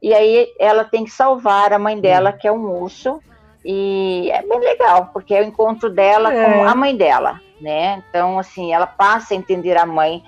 E 0.02 0.12
aí 0.14 0.48
ela 0.58 0.84
tem 0.84 1.04
que 1.04 1.10
salvar 1.10 1.72
a 1.72 1.78
mãe 1.78 2.00
dela, 2.00 2.32
que 2.32 2.48
é 2.48 2.52
um 2.52 2.82
urso. 2.82 3.20
E 3.64 4.28
é 4.32 4.42
bem 4.42 4.58
legal, 4.58 5.10
porque 5.12 5.32
é 5.34 5.40
o 5.40 5.44
encontro 5.44 5.88
dela 5.88 6.32
É. 6.34 6.44
com 6.44 6.64
a 6.64 6.74
mãe 6.74 6.96
dela, 6.96 7.40
né? 7.60 8.02
Então, 8.08 8.38
assim, 8.38 8.72
ela 8.72 8.86
passa 8.86 9.34
a 9.34 9.36
entender 9.36 9.76
a 9.76 9.86
mãe 9.86 10.24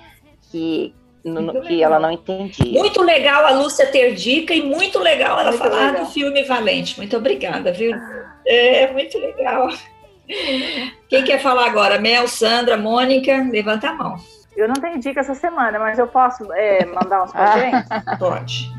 que, 0.49 0.95
no- 1.25 1.41
Muito 1.41 1.61
que 1.61 1.73
legal. 1.75 1.91
ela 1.91 1.99
não 1.99 2.11
entendia. 2.11 2.79
Muito 2.79 3.01
legal 3.01 3.45
a 3.45 3.51
Lúcia 3.51 3.85
ter 3.87 4.13
dica 4.13 4.53
e 4.53 4.61
muito 4.61 4.99
legal 4.99 5.39
ela 5.39 5.49
Muito 5.51 5.63
falar 5.63 5.87
legal. 5.91 6.05
do 6.05 6.11
filme 6.11 6.43
Valente. 6.43 6.97
Muito 6.97 7.17
obrigada, 7.17 7.71
viu? 7.73 7.91
É 8.45 8.91
muito 8.93 9.17
legal. 9.17 9.69
Quem 11.09 11.23
quer 11.23 11.39
falar 11.39 11.65
agora? 11.67 11.99
Mel, 11.99 12.27
Sandra, 12.27 12.77
Mônica? 12.77 13.47
Levanta 13.51 13.89
a 13.89 13.93
mão. 13.93 14.15
Eu 14.55 14.67
não 14.67 14.75
tenho 14.75 14.99
dica 14.99 15.19
essa 15.19 15.35
semana, 15.35 15.77
mas 15.79 15.99
eu 15.99 16.07
posso 16.07 16.51
é, 16.53 16.85
mandar 16.85 17.23
uns 17.23 17.31
pra 17.31 17.53
Ah. 17.53 17.59
gente? 17.59 18.17
Pode. 18.19 18.71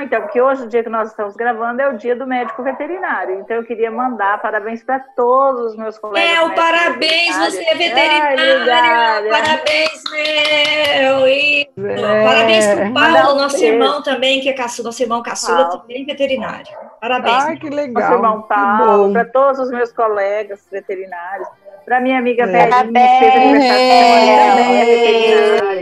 Então, 0.00 0.20
porque 0.22 0.40
hoje, 0.40 0.62
o 0.64 0.68
dia 0.68 0.82
que 0.82 0.88
nós 0.88 1.08
estamos 1.10 1.34
gravando, 1.36 1.82
é 1.82 1.88
o 1.88 1.96
dia 1.96 2.14
do 2.14 2.26
médico 2.26 2.62
veterinário. 2.62 3.40
Então, 3.40 3.56
eu 3.56 3.64
queria 3.64 3.90
mandar 3.90 4.40
parabéns 4.40 4.82
para 4.82 5.00
todos 5.16 5.72
os 5.72 5.76
meus 5.76 5.98
colegas. 5.98 6.30
Mel, 6.30 6.48
médicos 6.48 6.64
parabéns, 6.64 7.36
veterinários. 7.36 7.54
você 7.54 7.62
é 7.62 7.74
veterinária. 7.74 8.54
obrigada. 8.56 9.28
parabéns, 9.30 10.02
Mel. 10.10 11.28
E 11.28 11.68
É. 11.78 12.24
parabéns 12.24 12.66
pro 12.66 12.90
Mandar 12.90 13.22
Paulo, 13.22 13.40
nosso 13.40 13.58
beijo. 13.58 13.72
irmão 13.74 14.02
também, 14.02 14.40
que 14.40 14.48
é 14.48 14.52
caçula, 14.52 14.86
nosso 14.86 15.02
irmão 15.02 15.22
caçula, 15.22 15.64
Paulo. 15.64 15.80
também 15.80 16.04
veterinário. 16.04 16.68
Parabéns. 17.00 17.44
Ai, 17.44 17.56
que 17.56 17.64
Nosso 17.70 17.76
legal. 17.76 18.12
irmão 18.12 18.42
que 18.42 18.48
Paulo, 18.48 19.12
para 19.12 19.24
todos 19.24 19.58
os 19.60 19.70
meus 19.70 19.92
colegas 19.92 20.66
veterinários, 20.70 21.48
para 21.88 22.00
minha 22.00 22.18
amiga 22.18 22.44
É. 22.44 22.46
Velhinha, 22.46 22.84
que 22.84 23.18
fez 23.18 23.34
aniversário 23.34 23.86
também 24.56 24.78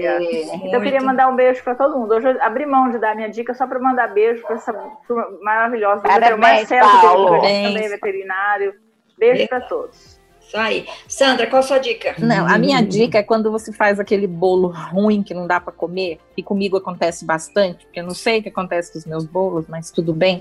é. 0.06 0.54
Então, 0.54 0.74
eu 0.74 0.80
queria 0.80 1.00
mandar 1.00 1.28
um 1.28 1.34
beijo 1.36 1.62
para 1.64 1.74
todo 1.74 1.98
mundo. 1.98 2.14
Hoje 2.14 2.28
eu 2.28 2.42
abri 2.42 2.64
mão 2.64 2.90
de 2.90 2.98
dar 2.98 3.16
minha 3.16 3.28
dica 3.28 3.52
só 3.54 3.66
para 3.66 3.80
mandar 3.80 4.14
beijo 4.14 4.42
para 4.42 4.54
essa 4.54 4.72
turma 5.06 5.26
maravilhosa. 5.42 6.02
Parabéns, 6.02 6.36
o 6.36 6.38
Marcelo, 6.38 6.90
que 6.90 7.00
Paulo. 7.00 7.26
também 7.36 7.62
Parabéns. 7.64 7.86
é 7.86 7.88
veterinário. 7.88 8.74
Beijo 9.18 9.48
para 9.48 9.60
todos. 9.62 10.20
Isso 10.40 10.56
aí. 10.56 10.86
Sandra, 11.08 11.48
qual 11.48 11.58
a 11.58 11.62
sua 11.62 11.78
dica? 11.78 12.14
Não, 12.18 12.46
a 12.46 12.56
minha 12.56 12.80
dica 12.80 13.18
é 13.18 13.22
quando 13.22 13.50
você 13.50 13.72
faz 13.72 13.98
aquele 13.98 14.28
bolo 14.28 14.68
ruim 14.68 15.22
que 15.24 15.34
não 15.34 15.44
dá 15.46 15.58
para 15.58 15.72
comer, 15.72 16.20
e 16.36 16.42
comigo 16.42 16.76
acontece 16.76 17.24
bastante, 17.24 17.84
porque 17.84 17.98
eu 17.98 18.04
não 18.04 18.14
sei 18.14 18.38
o 18.38 18.42
que 18.44 18.48
acontece 18.48 18.92
com 18.92 18.98
os 18.98 19.04
meus 19.06 19.24
bolos, 19.24 19.66
mas 19.68 19.90
tudo 19.90 20.12
bem. 20.12 20.40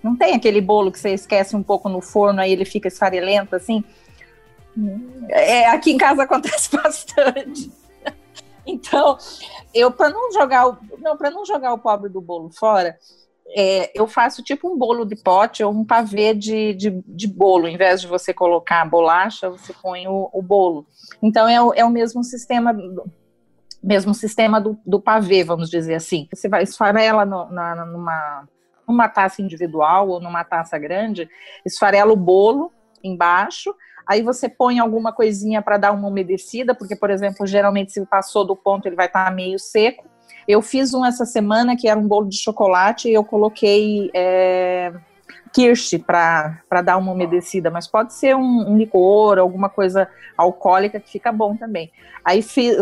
Não 0.00 0.14
tem 0.14 0.36
aquele 0.36 0.60
bolo 0.60 0.92
que 0.92 0.98
você 1.00 1.10
esquece 1.10 1.56
um 1.56 1.62
pouco 1.62 1.88
no 1.88 2.00
forno, 2.00 2.40
aí 2.40 2.52
ele 2.52 2.64
fica 2.64 2.86
esfarelento 2.86 3.56
assim? 3.56 3.82
É, 5.28 5.68
aqui 5.68 5.92
em 5.92 5.98
casa 5.98 6.22
acontece 6.24 6.70
bastante. 6.70 7.70
Então, 8.66 9.16
eu 9.72 9.90
para 9.90 10.10
não 10.10 10.32
jogar 10.32 10.68
o 10.68 10.78
não 10.98 11.16
para 11.16 11.30
não 11.30 11.44
jogar 11.44 11.72
o 11.72 11.78
pobre 11.78 12.10
do 12.10 12.20
bolo 12.20 12.50
fora, 12.50 12.98
é, 13.48 13.92
eu 13.94 14.06
faço 14.08 14.42
tipo 14.42 14.68
um 14.68 14.76
bolo 14.76 15.04
de 15.04 15.14
pote 15.16 15.62
ou 15.62 15.72
um 15.72 15.84
pavê 15.84 16.34
de, 16.34 16.74
de, 16.74 17.02
de 17.06 17.28
bolo. 17.28 17.68
Em 17.68 17.76
vez 17.76 18.00
de 18.00 18.06
você 18.06 18.34
colocar 18.34 18.82
a 18.82 18.86
bolacha, 18.86 19.48
você 19.48 19.72
põe 19.72 20.08
o, 20.08 20.28
o 20.32 20.42
bolo. 20.42 20.86
Então 21.22 21.48
é 21.48 21.62
o, 21.62 21.72
é 21.74 21.84
o 21.84 21.90
mesmo 21.90 22.24
sistema 22.24 22.74
mesmo 23.82 24.12
sistema 24.12 24.60
do, 24.60 24.76
do 24.84 25.00
pavê, 25.00 25.44
vamos 25.44 25.70
dizer 25.70 25.94
assim. 25.94 26.26
Você 26.34 26.48
vai 26.48 26.64
esfarela 26.64 27.24
no, 27.24 27.48
na, 27.50 27.86
numa, 27.86 28.48
numa 28.86 29.08
taça 29.08 29.40
individual 29.40 30.08
ou 30.08 30.20
numa 30.20 30.42
taça 30.42 30.76
grande, 30.76 31.28
esfarela 31.64 32.12
o 32.12 32.16
bolo 32.16 32.72
embaixo, 33.02 33.72
aí 34.06 34.22
você 34.22 34.48
põe 34.48 34.78
alguma 34.78 35.12
coisinha 35.12 35.60
para 35.60 35.76
dar 35.76 35.92
uma 35.92 36.08
umedecida, 36.08 36.74
porque, 36.74 36.94
por 36.94 37.10
exemplo, 37.10 37.46
geralmente 37.46 37.92
se 37.92 38.04
passou 38.06 38.46
do 38.46 38.54
ponto 38.54 38.86
ele 38.86 38.96
vai 38.96 39.06
estar 39.06 39.34
meio 39.34 39.58
seco. 39.58 40.04
Eu 40.46 40.62
fiz 40.62 40.94
um 40.94 41.04
essa 41.04 41.24
semana 41.24 41.76
que 41.76 41.88
era 41.88 41.98
um 41.98 42.06
bolo 42.06 42.28
de 42.28 42.36
chocolate 42.36 43.08
e 43.08 43.14
eu 43.14 43.24
coloquei 43.24 44.10
é, 44.14 44.92
kirsch 45.52 45.98
para 45.98 46.82
dar 46.84 46.98
uma 46.98 47.12
umedecida, 47.12 47.70
mas 47.70 47.86
pode 47.88 48.14
ser 48.14 48.36
um, 48.36 48.70
um 48.70 48.76
licor, 48.76 49.38
alguma 49.38 49.68
coisa 49.68 50.08
alcoólica 50.36 51.00
que 51.00 51.10
fica 51.10 51.32
bom 51.32 51.56
também. 51.56 51.90
Aí 52.24 52.42
fi, 52.42 52.72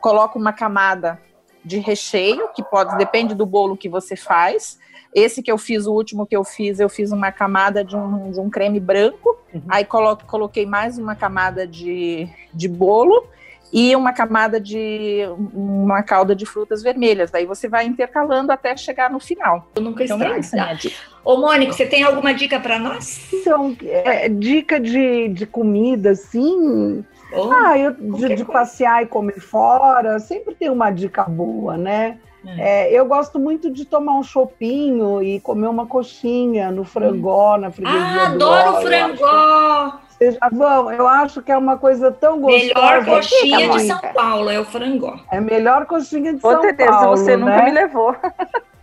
coloco 0.00 0.38
uma 0.38 0.52
camada 0.52 1.20
de 1.64 1.78
recheio, 1.78 2.48
que 2.54 2.62
pode, 2.62 2.96
depende 2.98 3.34
do 3.34 3.46
bolo 3.46 3.76
que 3.76 3.88
você 3.88 4.16
faz. 4.16 4.78
Esse 5.14 5.42
que 5.42 5.52
eu 5.52 5.58
fiz, 5.58 5.86
o 5.86 5.92
último 5.92 6.26
que 6.26 6.34
eu 6.36 6.42
fiz, 6.42 6.80
eu 6.80 6.88
fiz 6.88 7.12
uma 7.12 7.30
camada 7.30 7.84
de 7.84 7.94
um, 7.94 8.30
de 8.30 8.40
um 8.40 8.48
creme 8.48 8.80
branco, 8.80 9.36
Uhum. 9.54 9.60
aí 9.68 9.84
colo, 9.84 10.16
coloquei 10.26 10.64
mais 10.64 10.96
uma 10.96 11.14
camada 11.14 11.66
de, 11.66 12.26
de 12.54 12.66
bolo 12.66 13.26
e 13.70 13.94
uma 13.94 14.12
camada 14.14 14.58
de 14.58 15.20
uma 15.54 16.02
calda 16.02 16.34
de 16.34 16.46
frutas 16.46 16.82
vermelhas. 16.82 17.34
Aí 17.34 17.44
você 17.44 17.68
vai 17.68 17.84
intercalando 17.86 18.50
até 18.50 18.74
chegar 18.76 19.10
no 19.10 19.20
final. 19.20 19.68
Eu 19.76 19.82
nunca 19.82 20.04
Então 20.04 20.16
estrago. 20.38 20.70
é 20.70 20.74
dica. 20.74 20.96
Ô, 21.24 21.36
Mônica, 21.36 21.72
você 21.74 21.84
tem 21.86 22.02
alguma 22.02 22.32
dica 22.34 22.58
para 22.58 22.78
nós? 22.78 23.30
Então, 23.32 23.76
é, 23.82 24.28
dica 24.28 24.80
de, 24.80 25.28
de 25.28 25.44
comida, 25.46 26.10
assim. 26.12 27.04
Ah, 27.34 27.78
eu, 27.78 27.92
de, 27.92 28.34
de 28.36 28.44
passear 28.44 29.02
e 29.02 29.06
comer 29.06 29.40
fora, 29.40 30.18
sempre 30.18 30.54
tem 30.54 30.70
uma 30.70 30.90
dica 30.90 31.24
boa, 31.24 31.76
né? 31.76 32.18
Hum. 32.44 32.56
É, 32.58 32.90
eu 32.92 33.06
gosto 33.06 33.38
muito 33.38 33.70
de 33.70 33.84
tomar 33.84 34.18
um 34.18 34.22
chopinho 34.22 35.22
e 35.22 35.38
comer 35.40 35.68
uma 35.68 35.86
coxinha 35.86 36.70
no 36.72 36.84
frangó, 36.84 37.56
na 37.56 37.70
freguesia 37.70 38.00
ah, 38.00 38.28
do 38.30 38.50
adoro 38.50 38.68
eu 38.68 38.82
frangó! 38.82 39.24
acho 39.24 39.98
que 39.98 40.18
Vocês 40.18 40.34
já 40.34 40.48
vão? 40.52 40.92
Eu 40.92 41.06
acho 41.06 41.42
que 41.42 41.52
é 41.52 41.56
uma 41.56 41.76
coisa 41.76 42.10
tão 42.10 42.40
gostosa. 42.40 42.64
Melhor 42.64 43.04
coxinha 43.04 43.70
de. 43.70 43.80
São 43.86 44.00
Paulo 44.12 44.50
é 44.50 44.58
o 44.58 44.64
frangó. 44.64 45.16
É 45.30 45.38
a 45.38 45.40
melhor 45.40 45.86
coxinha 45.86 46.34
de 46.34 46.44
Ô, 46.44 46.50
São 46.50 46.60
Tereza, 46.60 46.90
Paulo, 46.90 47.16
você 47.16 47.36
nunca 47.36 47.56
né? 47.56 47.64
me 47.64 47.70
levou. 47.70 48.16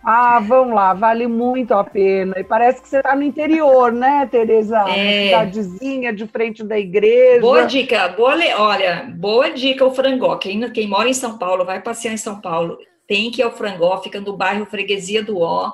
Ah, 0.02 0.40
vamos 0.40 0.74
lá, 0.74 0.94
vale 0.94 1.26
muito 1.26 1.74
a 1.74 1.84
pena. 1.84 2.34
E 2.38 2.44
parece 2.44 2.80
que 2.80 2.88
você 2.88 2.98
está 2.98 3.14
no 3.14 3.22
interior, 3.22 3.92
né, 3.92 4.26
Tereza? 4.30 4.78
É. 4.88 5.24
Cidadezinha, 5.26 6.12
de 6.12 6.26
frente 6.26 6.64
da 6.64 6.78
igreja. 6.78 7.40
Boa 7.40 7.64
dica, 7.64 8.08
boa, 8.08 8.34
le- 8.34 8.54
olha, 8.54 9.12
boa 9.16 9.50
dica 9.50 9.84
o 9.84 9.94
frangó. 9.94 10.36
Quem, 10.38 10.70
quem 10.72 10.86
mora 10.88 11.08
em 11.08 11.12
São 11.14 11.36
Paulo, 11.36 11.66
vai 11.66 11.82
passear 11.82 12.14
em 12.14 12.16
São 12.16 12.40
Paulo, 12.40 12.78
tem 13.06 13.30
que 13.30 13.42
ir 13.42 13.44
ao 13.44 13.52
frangó, 13.52 14.00
fica 14.02 14.20
no 14.20 14.36
bairro 14.36 14.64
Freguesia 14.64 15.22
do 15.22 15.38
Ó, 15.40 15.70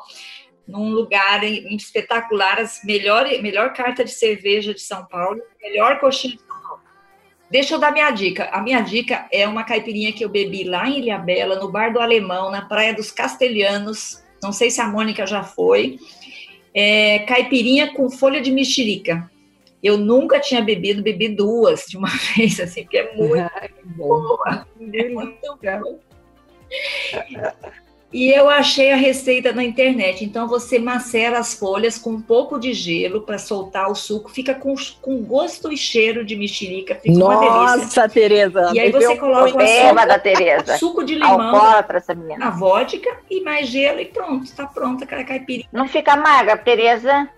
num 0.66 0.90
lugar 0.90 1.44
espetacular, 1.44 2.58
as 2.58 2.80
melhor, 2.84 3.26
melhor 3.40 3.72
carta 3.72 4.02
de 4.04 4.10
cerveja 4.10 4.74
de 4.74 4.80
São 4.82 5.04
Paulo, 5.06 5.40
melhor 5.62 6.00
coxinha 6.00 6.34
de. 6.36 6.45
Deixa 7.50 7.74
eu 7.74 7.78
dar 7.78 7.92
minha 7.92 8.10
dica. 8.10 8.48
A 8.52 8.60
minha 8.60 8.80
dica 8.80 9.26
é 9.30 9.46
uma 9.46 9.64
caipirinha 9.64 10.12
que 10.12 10.24
eu 10.24 10.28
bebi 10.28 10.64
lá 10.64 10.88
em 10.88 10.98
Ilhabela, 10.98 11.56
no 11.56 11.70
Bar 11.70 11.92
do 11.92 12.00
Alemão, 12.00 12.50
na 12.50 12.62
Praia 12.62 12.92
dos 12.92 13.10
Castelhanos. 13.10 14.22
Não 14.42 14.52
sei 14.52 14.70
se 14.70 14.80
a 14.80 14.88
Mônica 14.88 15.26
já 15.26 15.42
foi. 15.44 15.98
É, 16.74 17.20
caipirinha 17.20 17.94
com 17.94 18.10
folha 18.10 18.40
de 18.40 18.50
mexerica. 18.50 19.30
Eu 19.82 19.96
nunca 19.96 20.40
tinha 20.40 20.60
bebido, 20.60 21.02
bebi 21.02 21.28
duas 21.28 21.84
de 21.86 21.96
uma 21.96 22.08
vez, 22.34 22.58
assim, 22.58 22.82
porque 22.82 22.98
é 22.98 23.14
muito 23.14 23.50
que 23.60 23.88
bom. 23.96 24.08
boa. 24.08 24.66
Que 24.76 24.98
É 24.98 25.08
muito 25.08 25.58
delícia. 25.60 27.54
E 28.12 28.30
eu 28.30 28.48
achei 28.48 28.92
a 28.92 28.96
receita 28.96 29.52
na 29.52 29.64
internet. 29.64 30.24
Então 30.24 30.46
você 30.46 30.78
macera 30.78 31.38
as 31.38 31.54
folhas 31.54 31.98
com 31.98 32.10
um 32.10 32.20
pouco 32.20 32.58
de 32.58 32.72
gelo 32.72 33.22
para 33.22 33.36
soltar 33.36 33.90
o 33.90 33.94
suco. 33.94 34.30
Fica 34.30 34.54
com, 34.54 34.74
com 35.02 35.22
gosto 35.22 35.72
e 35.72 35.76
cheiro 35.76 36.24
de 36.24 36.36
mexerica. 36.36 36.94
Fica 36.94 37.14
uma 37.14 37.40
delícia. 37.40 37.76
Nossa, 37.84 38.08
Tereza. 38.08 38.70
E 38.72 38.80
aí 38.80 38.92
você 38.92 39.16
coloca 39.16 39.54
o 39.54 39.56
Beba 39.56 40.06
da 40.06 40.18
Tereza. 40.18 40.78
Suco 40.78 41.04
de 41.04 41.14
limão, 41.14 41.52
a 42.40 42.50
vodka 42.50 43.18
e 43.30 43.42
mais 43.42 43.68
gelo 43.68 44.00
e 44.00 44.06
pronto. 44.06 44.44
Está 44.44 44.66
pronta 44.66 45.04
aquela 45.04 45.24
caipirinha. 45.24 45.68
Não 45.72 45.88
fica 45.88 46.12
amarga, 46.12 46.56
Tereza. 46.56 47.28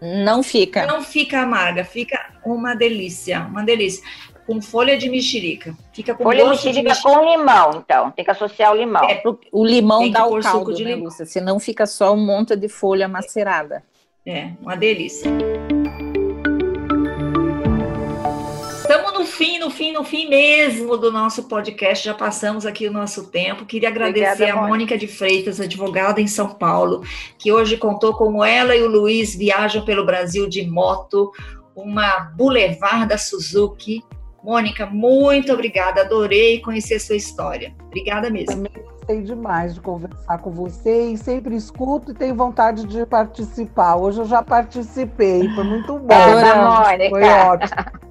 Não 0.00 0.42
fica. 0.42 0.86
Não 0.86 1.02
fica 1.02 1.40
amarga, 1.40 1.84
fica 1.84 2.18
uma 2.44 2.74
delícia. 2.74 3.40
Uma 3.40 3.62
delícia. 3.62 4.02
Com 4.46 4.60
folha 4.60 4.98
de 4.98 5.08
mexerica. 5.08 5.74
Fica 5.92 6.14
com 6.14 6.22
Folha 6.22 6.44
gosto 6.44 6.60
de 6.60 6.66
mexerica 6.68 6.90
mexerica. 6.90 7.20
com 7.20 7.30
limão, 7.30 7.70
então. 7.84 8.10
Tem 8.10 8.24
que 8.24 8.30
associar 8.30 8.72
o 8.72 8.76
limão. 8.76 9.04
É, 9.08 9.22
O 9.50 9.64
limão 9.64 10.10
dá 10.10 10.26
o 10.26 10.38
caldo, 10.40 10.74
de 10.74 10.84
né, 10.84 10.90
limão. 10.90 11.06
Lúcia? 11.06 11.24
Senão 11.24 11.58
fica 11.58 11.86
só 11.86 12.12
um 12.12 12.24
monte 12.24 12.54
de 12.54 12.68
folha 12.68 13.08
macerada. 13.08 13.82
É, 14.26 14.50
uma 14.60 14.76
delícia. 14.76 15.30
Estamos 18.80 19.12
no 19.14 19.24
fim, 19.24 19.58
no 19.58 19.70
fim, 19.70 19.92
no 19.92 20.04
fim 20.04 20.28
mesmo 20.28 20.96
do 20.98 21.10
nosso 21.10 21.44
podcast. 21.44 22.04
Já 22.04 22.12
passamos 22.12 22.66
aqui 22.66 22.86
o 22.86 22.92
nosso 22.92 23.30
tempo. 23.30 23.64
Queria 23.64 23.88
agradecer 23.88 24.32
Obrigada, 24.32 24.52
a 24.52 24.56
Mônica. 24.56 24.68
Mônica 24.68 24.98
de 24.98 25.06
Freitas, 25.08 25.58
advogada 25.58 26.20
em 26.20 26.26
São 26.26 26.50
Paulo, 26.50 27.02
que 27.38 27.50
hoje 27.50 27.78
contou 27.78 28.12
como 28.12 28.44
ela 28.44 28.76
e 28.76 28.82
o 28.82 28.88
Luiz 28.88 29.34
viajam 29.34 29.84
pelo 29.86 30.04
Brasil 30.04 30.46
de 30.48 30.66
moto, 30.66 31.32
uma 31.74 32.30
Boulevard 32.36 33.08
da 33.08 33.16
Suzuki. 33.16 34.02
Mônica, 34.44 34.84
muito 34.86 35.50
obrigada. 35.52 36.02
Adorei 36.02 36.60
conhecer 36.60 36.96
a 36.96 37.00
sua 37.00 37.16
história. 37.16 37.72
Obrigada 37.86 38.28
mesmo. 38.28 38.68
Gostei 38.92 39.22
demais 39.22 39.74
de 39.74 39.80
conversar 39.80 40.38
com 40.38 40.50
você 40.50 41.12
e 41.12 41.16
sempre 41.16 41.56
escuto 41.56 42.10
e 42.10 42.14
tenho 42.14 42.34
vontade 42.34 42.86
de 42.86 43.06
participar. 43.06 43.96
Hoje 43.96 44.18
eu 44.20 44.26
já 44.26 44.42
participei, 44.42 45.48
foi 45.54 45.64
muito 45.64 45.98
bom. 45.98 46.14
Adoramos, 46.14 46.78
Mônica. 46.78 47.08
Foi 47.10 47.22
ótimo. 47.24 48.04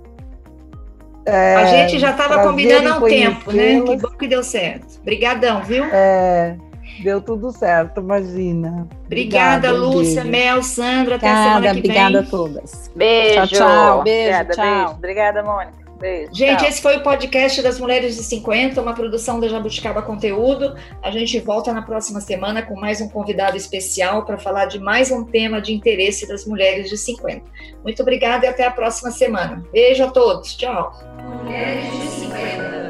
É, 1.26 1.56
a 1.56 1.66
gente 1.66 2.00
já 2.00 2.12
estava 2.12 2.44
combinando 2.44 2.90
há 2.90 2.98
um 2.98 3.02
tempo, 3.02 3.52
né? 3.52 3.82
Que 3.82 3.96
bom 3.96 4.10
que 4.10 4.28
deu 4.28 4.44
certo. 4.44 5.00
Obrigadão, 5.00 5.64
viu? 5.64 5.86
É, 5.86 6.58
Deu 7.02 7.22
tudo 7.22 7.52
certo, 7.52 8.02
imagina. 8.02 8.88
Obrigada, 9.06 9.70
Obrigada, 9.70 9.72
Lúcia, 9.72 10.24
beijo. 10.24 10.30
Mel, 10.30 10.64
Sandra. 10.64 11.16
Até 11.16 11.28
a 11.28 11.32
Obrigada, 11.32 11.54
semana 11.56 11.74
que 11.74 11.80
obrigada 11.80 12.18
a 12.18 12.22
vem. 12.22 12.30
todas. 12.30 12.92
Beijo. 12.96 13.34
Tchau, 13.34 13.48
tchau. 13.48 14.04
Beijo, 14.04 14.30
Obrigada, 14.40 14.54
tchau. 14.54 14.66
beijo. 14.66 14.92
Obrigada, 14.98 15.44
Mônica. 15.44 15.83
Beijo. 16.04 16.34
Gente, 16.34 16.60
tchau. 16.60 16.68
esse 16.68 16.82
foi 16.82 16.98
o 16.98 17.02
podcast 17.02 17.62
das 17.62 17.80
Mulheres 17.80 18.18
de 18.18 18.24
50, 18.24 18.82
uma 18.82 18.94
produção 18.94 19.40
da 19.40 19.48
Jabuticaba 19.48 20.02
Conteúdo. 20.02 20.76
A 21.02 21.10
gente 21.10 21.40
volta 21.40 21.72
na 21.72 21.82
próxima 21.82 22.20
semana 22.20 22.62
com 22.62 22.78
mais 22.78 23.00
um 23.00 23.08
convidado 23.08 23.56
especial 23.56 24.26
para 24.26 24.38
falar 24.38 24.66
de 24.66 24.80
mais 24.80 25.12
um 25.12 25.24
tema 25.24 25.62
de 25.62 25.74
interesse 25.74 26.28
das 26.28 26.46
mulheres 26.46 26.90
de 26.90 26.98
50. 26.98 27.46
Muito 27.86 28.02
obrigada 28.02 28.46
e 28.46 28.50
até 28.50 28.66
a 28.66 28.72
próxima 28.72 29.12
semana. 29.12 29.64
Beijo 29.72 30.04
a 30.04 30.12
todos. 30.12 30.58
Tchau. 30.58 30.92
Mulheres 31.42 31.90
de 31.94 32.83